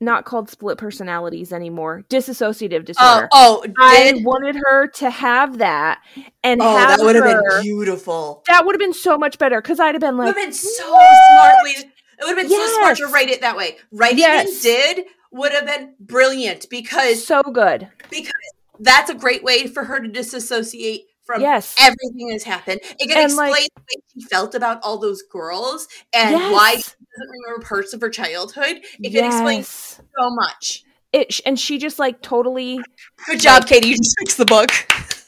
[0.00, 2.04] not called split personalities anymore.
[2.08, 3.28] Dissociative Oh, disorder.
[3.32, 4.24] oh, I did?
[4.24, 6.00] wanted her to have that
[6.44, 8.44] and Oh, that would have been beautiful.
[8.46, 10.52] that would have been so much better because I'd have been It would have been
[10.52, 11.72] so "What?" smartly.
[12.20, 13.78] It would have been so smart to write it that way.
[13.90, 14.64] Writing Yes.
[14.64, 17.88] it did would have been brilliant because so good.
[18.10, 18.32] because
[18.80, 21.74] that's a great way for her to disassociate from Yes.
[21.80, 22.80] everything that's happened.
[22.98, 26.72] It can And, explain like- the way she felt about all those girls and why
[26.72, 28.80] she doesn't remember parts of her childhood.
[29.00, 30.84] It can explain so much.
[31.12, 32.80] It and she just like totally
[33.26, 33.88] Good job, Katie.
[33.88, 34.70] You just fixed the book.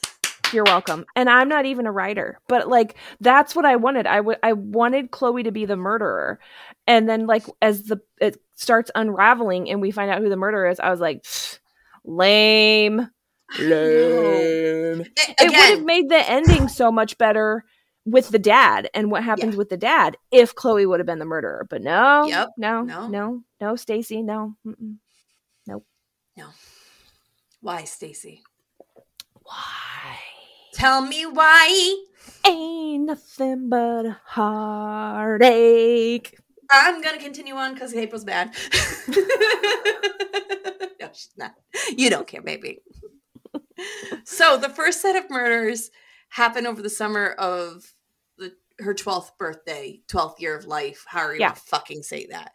[0.55, 1.05] You're welcome.
[1.15, 4.07] And I'm not even a writer, but like that's what I wanted.
[4.07, 6.39] I would I wanted Chloe to be the murderer.
[6.87, 10.69] And then like as the it starts unraveling and we find out who the murderer
[10.69, 11.59] is, I was like "Pfft,
[12.05, 13.09] lame.
[13.59, 15.05] Lame.
[15.05, 17.63] It would have made the ending so much better
[18.05, 21.25] with the dad and what happens with the dad if Chloe would have been the
[21.25, 21.67] murderer.
[21.69, 22.49] But no, Yep.
[22.57, 23.01] no, No.
[23.01, 24.55] no, no, no, Stacy, no.
[24.65, 24.97] Mm-mm.
[27.61, 28.43] why, Stacy?
[29.41, 29.94] Why?
[30.75, 31.95] Tell me why.
[32.45, 36.37] Ain't nothing but a heartache.
[36.69, 38.49] I'm gonna continue on because April's bad.
[39.07, 39.13] no,
[41.13, 41.53] she's not.
[41.95, 42.79] You don't care, baby.
[44.25, 45.91] so the first set of murders
[46.29, 47.93] happened over the summer of
[48.37, 51.05] the, her 12th birthday, 12th year of life.
[51.07, 51.53] How are you Yeah.
[51.53, 52.51] fucking say that?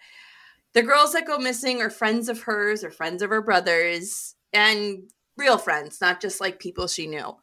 [0.75, 5.05] The girls that go missing are friends of hers or friends of her brothers and
[5.39, 7.35] real friends, not just like people she knew.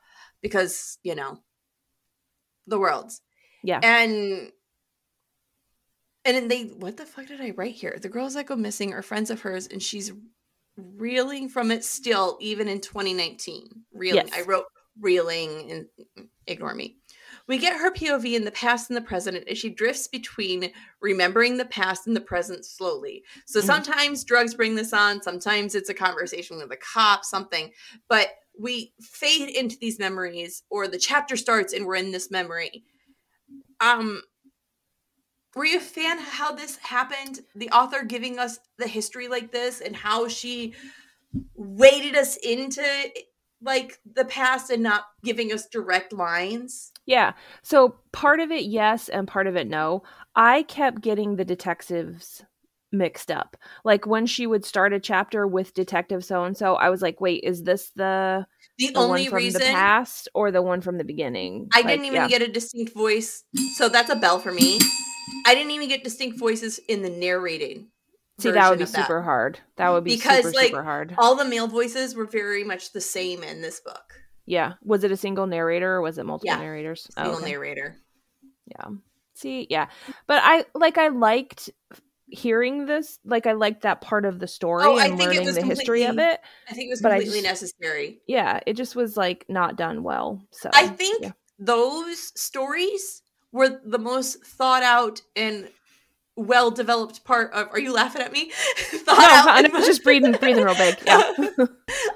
[0.48, 1.40] Because, you know,
[2.68, 3.22] the world's.
[3.64, 3.80] Yeah.
[3.84, 4.52] And
[6.26, 7.98] and then they what the fuck did I write here?
[8.02, 10.12] The girls that go missing are friends of hers and she's
[10.78, 13.68] reeling from it still even in 2019.
[13.94, 14.28] Reeling.
[14.28, 14.38] Yes.
[14.38, 14.66] I wrote
[15.00, 16.98] reeling and ignore me.
[17.48, 21.58] We get her POV in the past and the present as she drifts between remembering
[21.58, 23.24] the past and the present slowly.
[23.46, 23.66] So Mhm.
[23.66, 27.72] sometimes drugs bring this on, sometimes it's a conversation with a cop, something,
[28.10, 32.84] but we fade into these memories or the chapter starts and we're in this memory.
[33.80, 34.22] Um
[35.56, 37.40] were you a fan how this happened?
[37.56, 40.74] The author giving us the history like this and how she
[41.56, 42.84] waded us into
[43.62, 46.92] like the past and not giving us direct lines?
[47.06, 47.34] Yeah.
[47.64, 50.04] So part of it, yes, and part of it, no.
[50.36, 52.44] I kept getting the detectives
[52.92, 53.58] mixed up.
[53.84, 57.20] Like when she would start a chapter with detective so and so, I was like,
[57.22, 58.46] wait, is this the,
[58.78, 61.68] The, the only one from reason the past or the one from the beginning?
[61.74, 62.28] I Like, didn't even yeah.
[62.28, 63.44] get a distinct voice,
[63.76, 64.80] so that's a bell for me.
[65.46, 67.88] I didn't even get distinct voices in the narrating.
[68.40, 69.60] See, that would be super hard.
[69.78, 71.16] That would be Because, super, like, super hard.
[71.18, 74.14] All the male voices were very much the same in this book.
[74.46, 74.74] yeah.
[74.84, 76.60] Was it a single narrator or was it multiple Yeah.
[76.62, 77.08] narrators?
[77.18, 77.52] Oh, Single okay.
[77.52, 77.96] narrator.
[78.68, 78.86] Yeah.
[79.34, 79.88] See, yeah.
[80.28, 81.70] But I like I liked
[82.30, 83.20] hearing this.
[83.26, 86.04] Like I liked that part of the story Oh, I and learning was the history
[86.04, 86.40] of it.
[86.70, 88.20] I think it was completely just- necessary.
[88.28, 90.46] Yeah, it just was like not done well.
[90.52, 91.32] So I think yeah.
[91.60, 95.70] those stories were the most thought out and
[96.36, 97.70] well developed part of.
[97.72, 98.52] Are you laughing at me?
[98.78, 100.98] thought No, I and- was just breathing breathing real big.
[101.06, 101.32] Yeah.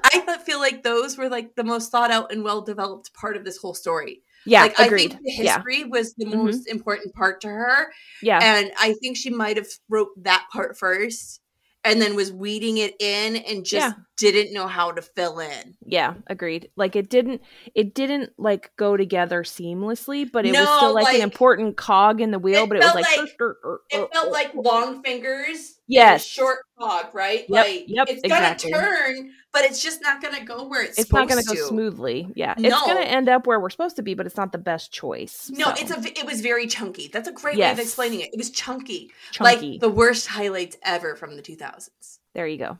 [0.04, 3.44] I feel like those were like the most thought out and well developed part of
[3.44, 4.22] this whole story.
[4.46, 6.36] Yeah, like I think the yeah, history was the Mhm.
[6.44, 7.92] most important part to her.
[8.22, 11.40] yeah, And I think she might have wrote that part first
[11.84, 14.02] and then was weeding it in and just Yeah.
[14.30, 15.74] Didn't know how to fill in.
[15.84, 16.14] yeah.
[16.28, 16.70] Agreed.
[16.76, 17.42] Like it didn't,
[17.74, 22.20] it didn't like go together seamlessly, but it was still like, like- an important cog
[22.20, 22.64] in the wheel.
[22.64, 25.78] It But it was like, like- er, er, er, It felt like long fingers.
[25.88, 26.24] Yes.
[26.24, 27.40] Short cog, right?
[27.48, 28.70] Yep, Like yep, it's exactly.
[28.70, 31.54] gonna turn, but it's just not gonna go where it's, It's not going to go
[31.68, 32.28] smoothly.
[32.34, 34.92] Yeah, it's gonna end up where we're supposed to be, but it's not the best
[34.92, 35.50] choice.
[35.52, 35.74] No, so.
[35.78, 37.10] it's a It was very chunky.
[37.12, 38.30] That's a great way of explaining it.
[38.32, 39.72] It was chunky, chunky.
[39.72, 42.18] like the worst highlights ever from the 2000s.
[42.32, 42.78] there you go.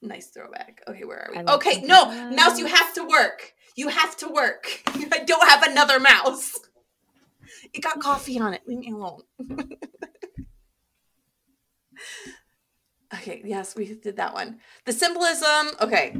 [0.00, 0.82] Nice throwback.
[0.88, 1.38] Okay, where are we?
[1.38, 2.36] I Okay, no, highlights.
[2.36, 3.54] mouse, you have to work.
[3.76, 4.66] You have to work.
[4.86, 6.58] I don't have another mouse.
[7.72, 8.62] It got coffee on it.
[8.66, 9.22] Leave me alone.
[13.14, 14.58] okay, yes, we did that one.
[14.86, 15.68] The symbolism.
[15.80, 16.16] Okay.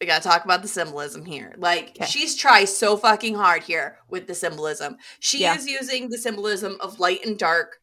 [0.00, 1.54] We gotta talk about the symbolism here.
[1.58, 2.06] Like, Okay.
[2.06, 4.96] she's tried so fucking hard here with the symbolism.
[5.20, 5.56] She Yeah.
[5.56, 7.80] is using the symbolism of light and dark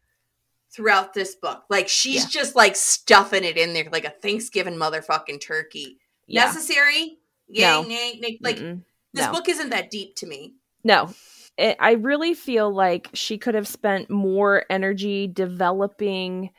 [0.76, 1.64] throughout this book.
[1.70, 2.42] Like, she's Yeah.
[2.42, 6.00] just like stuffing it in there like a Thanksgiving motherfucking turkey.
[6.28, 6.46] Yeah.
[6.46, 7.20] Necessary?
[7.48, 7.84] Yay, No.
[7.84, 8.40] nay, nay.
[8.42, 8.82] Like, Mm-mm.
[9.14, 9.32] this no.
[9.32, 10.56] book isn't that deep to me.
[10.84, 11.14] No.
[11.58, 16.50] It, I really feel like she could have spent more energy developing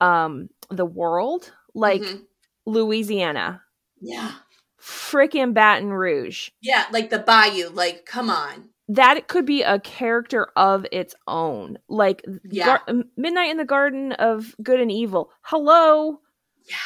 [0.00, 2.26] um the world like Mhm.
[2.66, 3.62] Louisiana,
[4.00, 4.32] yeah.
[4.80, 6.50] frickin' Baton Rouge.
[6.60, 7.68] Yeah, like the bayou.
[7.70, 8.68] Like, come on.
[8.88, 11.78] That could be a character of its own.
[11.88, 12.78] Like Yeah.
[12.86, 15.30] Gar- Midnight in the Garden of Good and Evil.
[15.42, 16.20] Hello.
[16.64, 16.76] Yeah.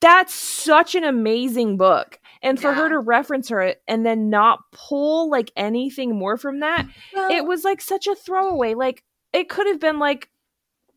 [0.00, 2.18] That's such an amazing book.
[2.42, 6.86] And for her to reference her and then not pull like anything more from that,
[7.14, 8.74] Well, it was like such a throwaway.
[8.74, 10.28] Like it could have been like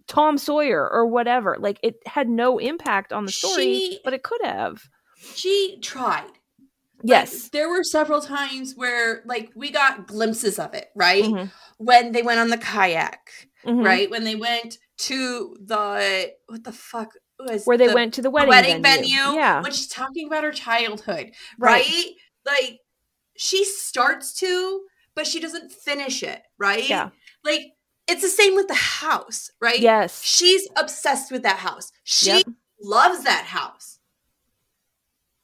[0.08, 1.56] Tom Sawyer or whatever.
[1.60, 4.90] Like it had no impact on the story, She- but it could have.
[5.36, 6.32] she tried.
[7.04, 7.44] Yes.
[7.44, 11.24] Like, there were several times where, like, we got glimpses of it, right?
[11.24, 13.30] Mhm, When they went on the kayak,
[13.66, 13.84] mhm.
[13.86, 14.10] right?
[14.10, 18.28] When they went to the, what the fuck was Where they the went to the
[18.30, 19.18] the wedding, wedding, venue.
[19.18, 19.38] venue.
[19.40, 19.62] Yeah.
[19.62, 21.86] When she's talking about her childhood, Right.
[21.86, 22.12] right?
[22.46, 22.80] Like,
[23.38, 24.82] she starts to,
[25.16, 26.88] but she doesn't finish it, right?
[26.88, 27.10] Yeah.
[27.44, 27.74] Like,
[28.08, 29.80] it's the same with the house, right?
[29.80, 30.22] Yes.
[30.24, 31.92] She's obsessed with that house.
[32.04, 32.46] She Yep.
[32.82, 33.95] loves that house.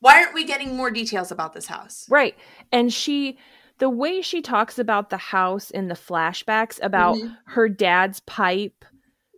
[0.02, 2.06] Why aren't we getting more details about this house?
[2.10, 2.36] Right.
[2.72, 3.38] And she
[3.78, 7.36] the way she talks about the house in the flashbacks about Mhm.
[7.48, 8.86] her dad's pipe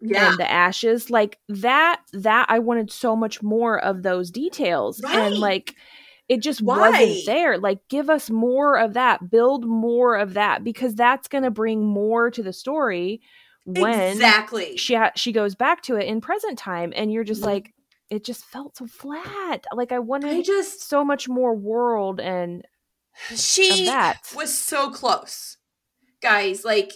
[0.01, 0.29] Yeah.
[0.29, 5.01] and the ashes, like that that I wanted so much more of those details.
[5.01, 5.15] Right.
[5.15, 5.75] And like
[6.29, 6.89] it just Why?
[6.89, 7.57] wasn't there.
[7.57, 9.29] Like give us more of that.
[9.29, 13.21] Build more of that because that's going to bring more to the story
[13.65, 14.75] when exactly.
[14.77, 17.47] she ha- she goes back to it in present time and you're just Mhm.
[17.47, 17.73] like
[18.09, 19.65] it just felt so flat.
[19.73, 22.65] Like I wanted I just so much more world and
[23.35, 24.19] she that.
[24.35, 25.57] was so close.
[26.21, 26.93] Guys, like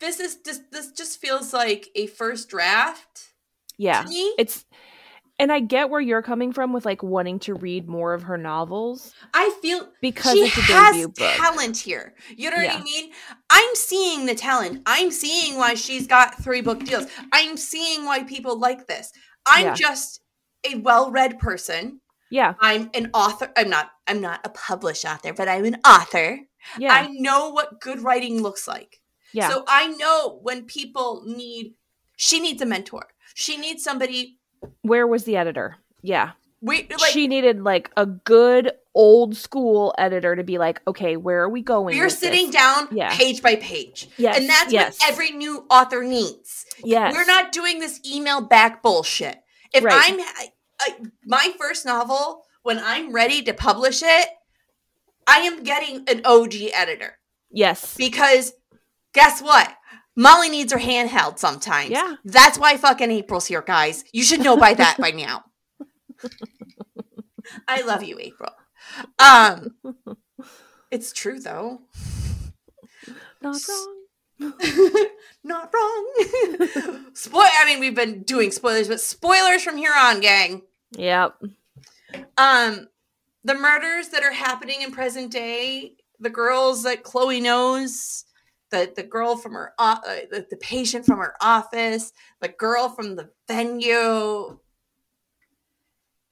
[0.00, 3.32] this is just this just feels like a first draft
[3.78, 4.02] Yeah.
[4.02, 4.34] to me.
[4.38, 4.64] It's
[5.38, 8.38] and I get where you're coming from with like wanting to read more of her
[8.38, 12.14] novels I feel because she it's a has talent here.
[12.36, 12.76] You know what Yeah.
[12.78, 13.10] I mean?
[13.50, 14.82] I'm seeing the talent.
[14.86, 17.06] I'm seeing why she's got three book deals.
[17.32, 19.12] I'm seeing why people like this.
[19.46, 19.74] I'm Yeah.
[19.74, 20.20] just
[20.64, 22.00] a well-read person.
[22.30, 22.54] Yeah.
[22.60, 23.52] I'm an author.
[23.56, 26.40] I'm not I'm not a published author, but I'm an author.
[26.78, 26.92] Yeah.
[26.92, 29.00] I know what good writing looks like.
[29.32, 29.48] yeah.
[29.50, 31.74] So I know when people need
[32.16, 33.06] she needs a mentor.
[33.34, 34.38] She needs somebody
[34.82, 35.76] where was the editor?
[36.02, 36.32] Yeah.
[36.60, 41.42] we like she needed like a good old school editor to be like, okay, where
[41.42, 41.96] are we going?
[41.98, 42.54] we're sitting this?
[42.54, 43.14] down Yeah.
[43.16, 44.08] page by page.
[44.16, 44.38] Yes.
[44.38, 44.98] and that's yes.
[45.00, 46.64] what every new author needs.
[46.84, 47.12] Yes.
[47.14, 49.36] We're not doing this email back bullshit.
[49.72, 49.94] If Right.
[50.12, 50.48] I'm I,
[50.80, 54.28] I, my first novel, when I'm ready to publish it,
[55.26, 57.18] I am getting an OG editor
[57.50, 57.96] Yes.
[57.96, 58.52] because
[59.12, 59.72] guess what?
[60.16, 61.90] Molly needs her handheld sometimes.
[61.90, 62.14] Yeah.
[62.24, 64.04] That's why fucking April's here, guys.
[64.12, 65.44] You should know by that by now.
[67.66, 68.50] I love you, April.
[69.18, 69.74] Um
[70.90, 71.80] it's true though.
[73.40, 73.96] Not wrong.
[75.44, 77.06] Not wrong.
[77.14, 80.62] Spoil I mean we've been doing spoilers, but spoilers from here on, gang.
[80.96, 81.40] Yep.
[82.36, 82.88] Um
[83.44, 88.24] the murders that are happening in present day, the girls that Chloe knows,
[88.70, 92.88] the the girl from her o- uh, the, the patient from her office, the girl
[92.88, 94.58] from the venue,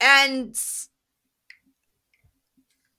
[0.01, 0.55] and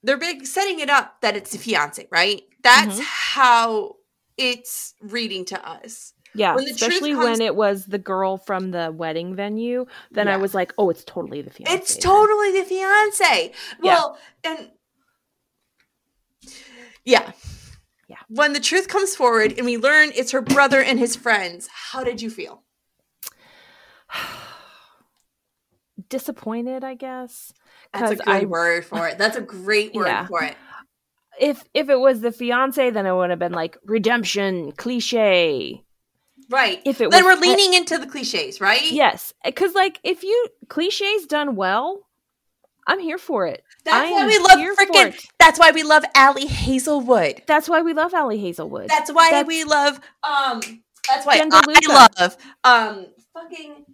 [0.05, 2.43] they're big setting it up that it's a fiance, right?
[2.63, 3.03] That's Mhm.
[3.03, 3.95] how
[4.37, 6.13] it's reading to us.
[6.33, 6.55] Yeah.
[6.55, 10.53] When Especially comes- when it was the girl from the wedding venue, then I was
[10.53, 11.73] like, oh, it's totally the fiance.
[11.75, 12.01] It's then.
[12.01, 13.51] totally the fiance.
[13.81, 13.93] Yeah.
[13.95, 14.71] Well, and
[17.05, 17.31] Yeah.
[18.07, 18.17] Yeah.
[18.27, 22.03] When the truth comes forward and we learn it's her brother and his friends, how
[22.03, 22.63] did you feel?
[26.09, 27.51] Disappointed, I guess.
[27.93, 29.17] That's a good I- word for it.
[29.17, 30.27] That's a great word Yeah.
[30.27, 30.55] for it.
[31.39, 35.83] If if it was the fiance, then it would have been like redemption, cliche.
[36.49, 36.81] Right.
[36.85, 38.83] If it then was we're leaning into the cliches, right?
[38.91, 42.01] Yes, because like if you cliches done well,
[42.87, 43.63] I'm here for it.
[43.83, 45.27] That's I why we love freaking.
[45.39, 47.41] That's why we love Ali Hazelwood.
[47.47, 48.89] That's why we love Ali Hazelwood.
[48.89, 49.99] That's why That's- we love.
[50.23, 50.61] Um.
[51.07, 52.37] That's why Jen I love.
[52.63, 53.07] Um.
[53.33, 53.85] Fucking.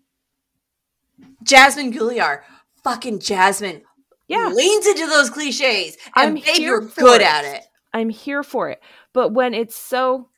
[1.43, 2.41] Jasmine Guillory.
[2.83, 3.83] Fucking Jasmine.
[4.27, 7.27] yeah, Leans into those cliches, and I'm babe, you're good it.
[7.27, 7.63] at it.
[7.93, 8.81] I'm here for it.
[9.13, 10.29] But when it's so,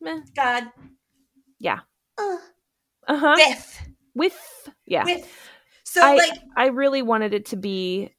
[0.00, 0.64] meh, God.
[1.58, 1.80] Yeah.
[2.16, 2.36] Uh,
[3.08, 5.28] uh huh, with, with yeah, With.
[5.84, 6.38] So I like.
[6.56, 8.10] I really wanted it to be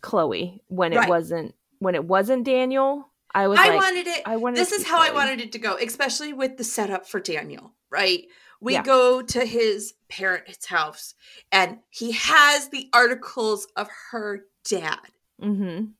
[0.00, 1.08] Chloe when it Right.
[1.08, 3.06] wasn't when it wasn't Daniel.
[3.32, 4.22] I was I like, wanted it.
[4.26, 4.58] I wanted.
[4.58, 8.24] this is how I wanted it to go, especially with the setup for Daniel, right?
[8.60, 8.82] We Yeah.
[8.82, 11.14] go to his parents' house
[11.50, 15.00] and he has the articles of her dad.
[15.40, 15.94] Mhm.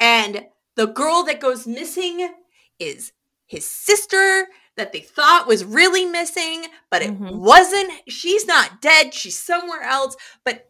[0.00, 2.34] And the girl that goes missing
[2.78, 3.12] is
[3.46, 7.36] his sister that they thought was really missing, but it Mhm.
[7.36, 7.92] wasn't.
[8.10, 10.68] She's not dead, she's somewhere else, but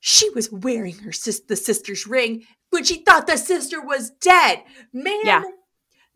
[0.00, 4.62] she was wearing her sis- the sister's ring when she thought the sister was dead.
[4.92, 5.42] Man, Yeah.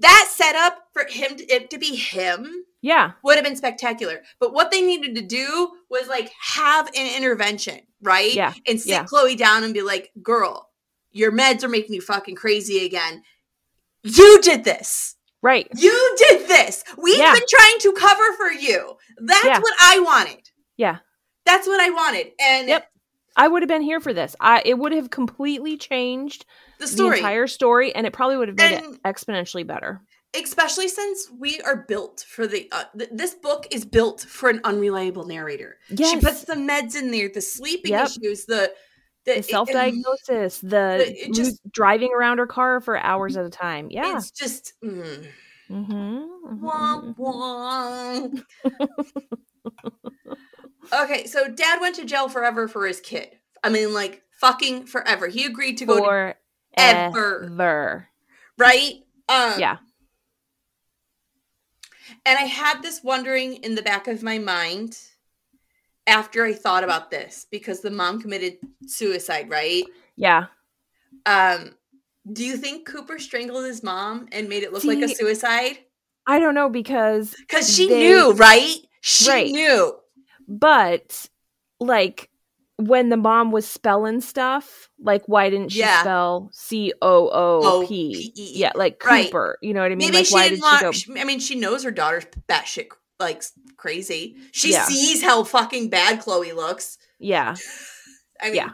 [0.01, 4.23] That setup for him to, it to be him Yeah, would have been spectacular.
[4.41, 8.33] But what they needed to do was like have an intervention, right?
[8.33, 9.05] Yeah, And sit yeah.
[9.05, 10.71] Chloe down and be like, girl,
[11.11, 13.23] your meds are making you fucking crazy again.
[14.05, 15.17] You did this.
[15.43, 15.69] right.
[15.77, 16.83] You did this.
[16.97, 17.33] We've Yeah.
[17.33, 18.97] been trying to cover for you.
[19.21, 19.61] That's Yeah.
[19.61, 20.51] what I wanted.
[20.77, 20.99] Yeah.
[21.45, 22.33] That's what I wanted.
[22.41, 22.91] And Yep.
[23.39, 24.37] I would have been here for this.
[24.41, 26.45] I it would have completely changed
[26.79, 30.01] the the entire story, and it probably would have made And- it exponentially better.
[30.35, 34.61] especially since we are built for the, uh, th- this book is built for an
[34.65, 35.79] unreliable narrator.
[35.89, 38.07] She puts the meds in there, the sleeping Yep.
[38.09, 38.71] issues, the,
[39.25, 43.51] the, The self diagnosis, the it just- driving around her car for hours at a
[43.51, 43.89] time.
[43.91, 44.17] Yeah.
[44.19, 45.27] It's just mm,
[45.71, 46.65] Mm-hmm.
[46.65, 48.43] womp womp.
[50.93, 53.31] okay, so dad went to jail forever for his kid.
[53.63, 55.29] I mean, like fucking forever.
[55.29, 56.35] He agreed to go to For
[56.77, 57.45] ever.
[57.45, 58.09] ever.
[58.57, 58.95] right.
[59.29, 59.79] Um, Yeah.
[62.25, 64.99] And I had this wondering in the back of my mind
[66.07, 69.85] after I thought about this because the mom committed suicide, right?
[70.17, 70.47] Yeah.
[71.27, 71.75] Um,
[72.33, 75.79] do you think Cooper strangled his mom and made it look like a suicide?
[76.27, 78.77] I don't know because Because she they- knew, right?
[79.01, 79.51] She Right.
[79.51, 79.95] knew.
[80.49, 81.29] But
[81.79, 82.31] like
[82.77, 86.01] when the mom was spelling stuff, like why didn't she Yeah.
[86.01, 88.33] spell C O O P?
[88.35, 89.27] Yeah, like Right.
[89.27, 89.59] Cooper.
[89.63, 90.09] You know what I mean?
[90.09, 90.95] Maybe like she why didn't did want.
[90.97, 91.21] she go?
[91.21, 92.89] I mean, she knows her daughter's batshit
[93.21, 93.43] like
[93.77, 94.37] crazy.
[94.53, 94.85] She Yeah.
[94.85, 96.99] sees how fucking bad Chloe looks.
[97.19, 97.57] yeah,
[98.41, 98.71] I mean, Yeah.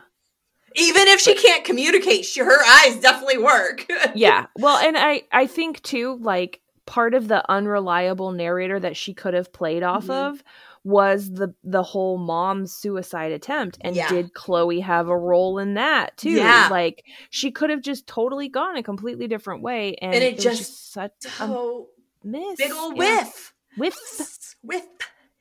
[0.76, 3.86] even if she can't communicate, she, her eyes definitely work.
[4.14, 4.46] yeah.
[4.58, 9.32] Well, and I I think too like part of the unreliable narrator that she could
[9.32, 10.10] have played off Mhm.
[10.32, 10.44] of
[10.84, 14.08] was the the whole mom suicide attempt and Yeah.
[14.08, 16.68] did chloe have a role in that too Yeah.
[16.70, 20.44] like she could have just totally gone a completely different way and, And it was
[20.44, 21.82] just- such a
[22.22, 23.24] miss big old Yeah.
[23.24, 23.54] whiff.
[23.78, 23.98] whiff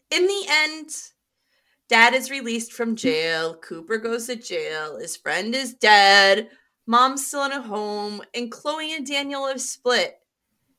[0.09, 0.89] In the end,
[1.89, 3.55] dad is released from jail.
[3.55, 4.97] Cooper goes to jail.
[4.99, 6.49] His friend is dead.
[6.85, 8.21] Mom's still in a home.
[8.33, 10.19] And Chloe and Daniel have split.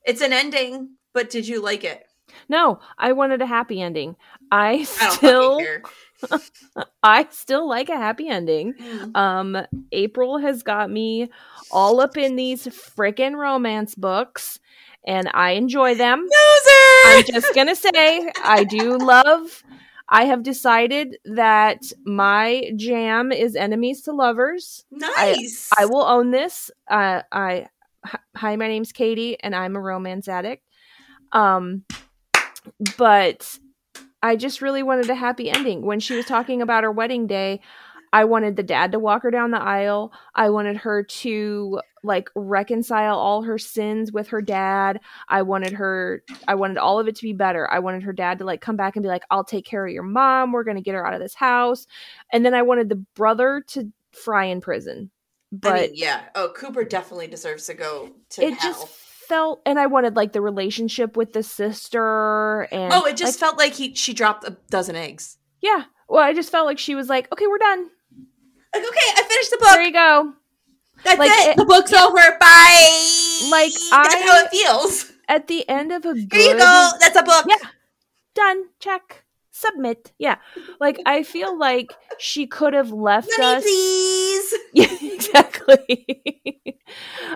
[0.05, 2.07] It's an ending, but did you like it?
[2.49, 4.17] no i wanted a happy ending
[4.55, 5.83] i I still care.
[7.03, 9.17] i still like a happy ending Mm.
[9.17, 11.29] Um, April has got me
[11.71, 14.59] all up in these freaking romance books,
[15.07, 16.21] and I enjoy them.
[16.21, 17.07] Loser!
[17.07, 19.63] I'm just gonna say, I do love.
[20.09, 24.85] I have decided that my jam is enemies to lovers.
[24.91, 25.71] nice.
[25.77, 26.71] I will own this.
[26.89, 27.67] Uh, I
[28.37, 30.65] hi, my name's Katie, and I'm a romance addict.
[31.33, 31.85] Um,
[32.97, 33.59] but
[34.25, 35.85] I just really wanted a happy ending.
[35.85, 37.61] When she was talking about her wedding day,
[38.11, 40.15] I wanted the dad to walk her down the aisle.
[40.35, 45.01] I wanted her to like reconcile all her sins with her dad.
[45.29, 47.71] I wanted her I wanted all of it to be better.
[47.71, 49.93] I wanted her dad to like come back and be like, "I'll take care of
[49.93, 50.53] your mom.
[50.53, 51.87] We're going to get her out of this house."
[52.33, 55.11] And then I wanted the brother to fry in prison.
[55.53, 56.23] But I mean, yeah.
[56.35, 58.73] Oh, Cooper definitely deserves to go to it hell.
[58.73, 58.89] just
[59.29, 63.41] felt and I wanted like the relationship with the sister and oh, it just like,
[63.49, 65.39] felt like he she dropped a dozen eggs.
[65.61, 65.85] yeah.
[66.09, 67.89] Well, I just felt like she was like, "Okay, we're done.
[68.75, 69.69] Like, okay, I finished the book.
[69.73, 70.33] There you go."
[71.03, 71.49] That's like, it.
[71.51, 72.21] it- The book's over.
[72.39, 73.49] Bye.
[73.51, 75.13] Like, that's I- how it feels.
[75.27, 76.91] At the end of a good Here you go.
[77.01, 77.47] That's a book.
[77.49, 77.57] Yeah.
[78.35, 80.13] done, check, submit.
[80.19, 80.37] Yeah.
[80.79, 84.55] Like I feel like she could have left Money, us please.
[84.75, 86.07] Yeah, exactly.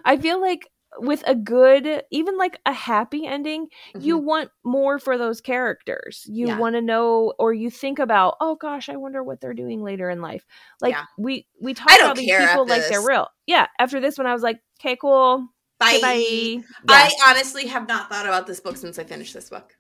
[0.05, 0.69] I feel like
[1.01, 3.69] with a good, even like a happy ending,
[3.99, 6.25] you want more for those characters.
[6.29, 6.55] You Mm-hmm.
[6.57, 6.59] Yeah.
[6.59, 10.09] want to know, or you think about, oh gosh, I wonder what they're doing later
[10.11, 10.47] in life.
[10.81, 11.05] Like Yeah.
[11.19, 13.29] we we talk about these people like they're real.
[13.47, 13.67] Yeah.
[13.79, 15.47] After this one, I was like, okay, cool.
[15.79, 15.99] Bye.
[16.01, 16.15] bye.
[16.17, 16.61] Yeah.
[16.89, 19.77] I honestly have not thought about this book since I finished this book.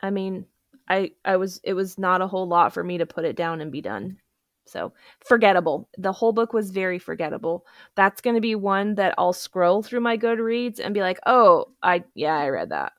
[0.00, 0.46] I mean,
[0.88, 3.60] I I was it was not a whole lot for me to put it down
[3.60, 4.18] and be done.
[4.64, 4.92] So
[5.24, 5.88] forgettable.
[5.98, 7.66] The whole book was very forgettable.
[7.94, 11.66] That's going to be one that I'll scroll through my Goodreads and be like, "Oh,
[11.82, 12.92] I yeah, I read that."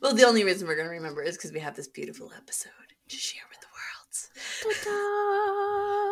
[0.00, 2.70] Well, the only reason we're going to remember is because we have this beautiful episode
[3.08, 3.72] to share with the world.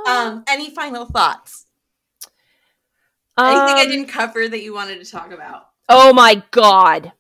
[0.07, 1.67] Um, any final thoughts?
[3.39, 5.69] Anything I Um, didn't cover that you wanted to talk about?
[5.89, 7.13] Oh my god.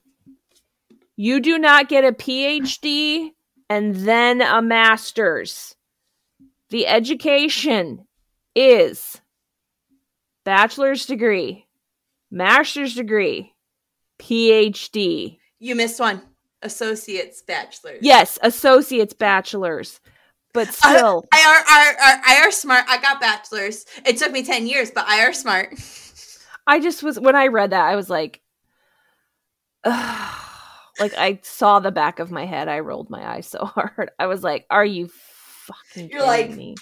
[1.16, 3.30] You do not get a PhD
[3.68, 5.76] and then a master's.
[6.74, 8.04] The education
[8.56, 9.20] is
[10.44, 11.68] bachelor's degree,
[12.32, 13.54] master's degree,
[14.18, 15.38] PhD.
[15.60, 16.22] You missed one.
[16.62, 18.00] Associate's bachelor's.
[18.00, 20.00] Yes, associate's bachelor's.
[20.52, 22.86] But still, I are, are, are, I are smart.
[22.88, 23.86] I got bachelor's.
[24.04, 25.74] It took me 10 years, but I are smart.
[26.66, 28.40] I just was when I read that, I was like,
[29.86, 32.66] like I saw the back of my head.
[32.66, 34.10] I rolled my eyes so hard.
[34.18, 35.08] I was like, "Are you
[35.66, 36.74] fucking You're like- me?"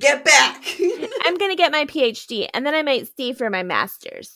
[0.00, 0.64] Get back.
[1.22, 4.34] I'm gonna get my PhD, and then I might stay for my master's.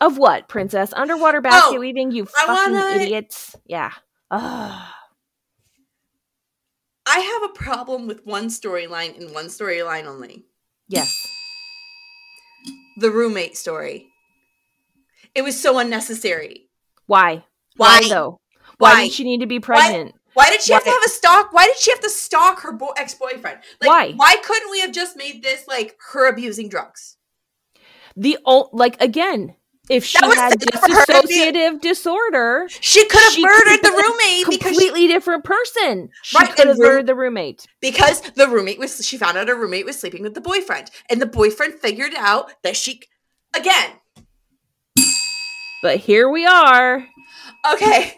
[0.00, 0.92] Of what, princess?
[0.94, 2.12] Underwater oh, basket Oh, weaving?
[2.12, 3.54] You I fucking wanna- idiots!
[3.66, 3.92] Yeah.
[4.30, 4.88] Ugh.
[7.10, 10.44] I have a problem with one storyline and one storyline only
[10.88, 11.26] yes.
[12.98, 14.08] the roommate story.
[15.34, 16.68] It was so unnecessary.
[17.06, 17.44] Why?
[17.76, 18.06] Why?
[18.08, 18.40] though?
[18.76, 19.04] Why, Why?
[19.04, 20.14] did she need to be pregnant?
[20.38, 21.52] Why did she have to have a stalk?
[21.52, 23.58] Why did she have to stalk her bo- ex boyfriend?
[23.80, 24.12] Like, Why?
[24.12, 27.16] Why couldn't we have just made this like her abusing drugs?
[28.16, 29.56] The old, like again,
[29.90, 35.42] if she had dissociative disorder, She could have murdered the roommate because she, completely different
[35.42, 36.10] person.
[36.22, 37.66] She Right, could have murdered the roommate.
[37.80, 41.20] because the roommate was she found out her roommate was sleeping with the boyfriend, and
[41.20, 43.00] the boyfriend figured out that she
[43.56, 43.90] again.
[45.82, 47.06] But here we are.
[47.72, 48.17] Okay,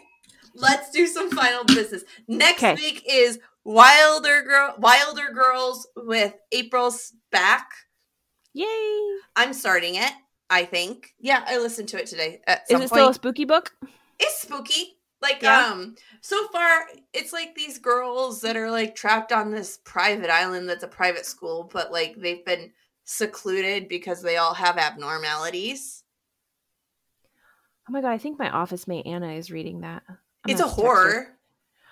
[0.55, 2.03] let's do some final business.
[2.27, 2.75] Next 'Kay.
[2.75, 7.69] week is Wilder Girl Wilder Girls with April's back.
[8.53, 8.99] Yay!
[9.35, 10.11] I'm starting it.
[10.49, 11.13] I think.
[11.19, 12.41] Yeah, I listened to it today.
[12.45, 12.89] At Is it point.
[12.89, 13.73] still a spooky book?
[14.19, 14.97] it's spooky.
[15.21, 15.67] Like Yeah.
[15.67, 20.67] um so far it's like these girls that are like trapped on this private island
[20.67, 22.71] that's a private school but like they've been
[23.05, 26.03] secluded because they all have abnormalities.
[27.87, 30.03] Oh my god, I think my office mate Anna is reading that.
[30.45, 31.27] I'm it's a horror.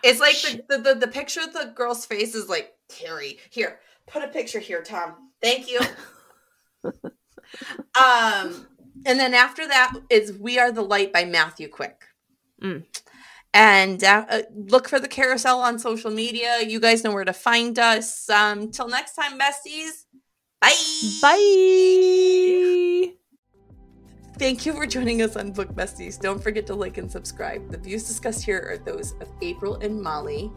[0.04, 3.40] It's like the, the, the the picture of the girl's face is like Terry.
[3.50, 5.32] Here, put a picture here, Tom.
[5.42, 5.80] Thank you.
[8.00, 8.68] um
[9.06, 12.04] and then after that is We Are the Light by Matthew Quick.
[12.62, 12.86] Mm.
[13.54, 16.62] And uh, uh, look for the carousel on social media.
[16.62, 18.30] You guys know where to find us.
[18.30, 20.06] Um, till next time, besties.
[20.62, 20.76] Bye.
[21.22, 23.14] Bye.
[24.40, 26.18] Thank you for joining us on Book Besties.
[26.18, 27.70] Don't forget to like and subscribe.
[27.70, 30.50] The views discussed here are those of April and Molly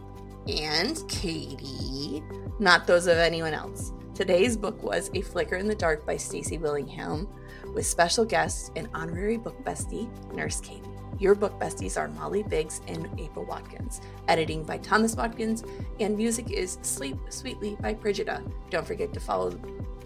[0.46, 2.22] and Katie,
[2.60, 3.92] not those of anyone else.
[4.14, 7.26] Today's book was A Flicker in the Dark by Stacy Willingham,
[7.74, 10.88] with special guest and honorary book bestie, Nurse Katie.
[11.18, 14.00] Your book besties are Molly Biggs and April Watkins.
[14.28, 15.64] Editing by Thomas Watkins,
[15.98, 18.44] and music is Sleep Sweetly by Brigida.
[18.70, 19.50] Don't forget to follow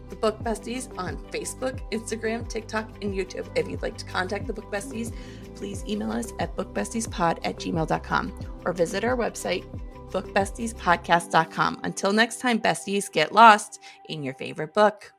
[0.08, 3.46] the Book Besties on Facebook, Instagram, TikTok, and YouTube.
[3.56, 5.14] If you'd like to contact the Book Besties,
[5.54, 9.64] please email us at bookbestiespod at gmail.com or visit our website,
[10.10, 11.80] bookbestiespodcast.com.
[11.82, 15.12] Until next time, besties, get lost in your favorite book.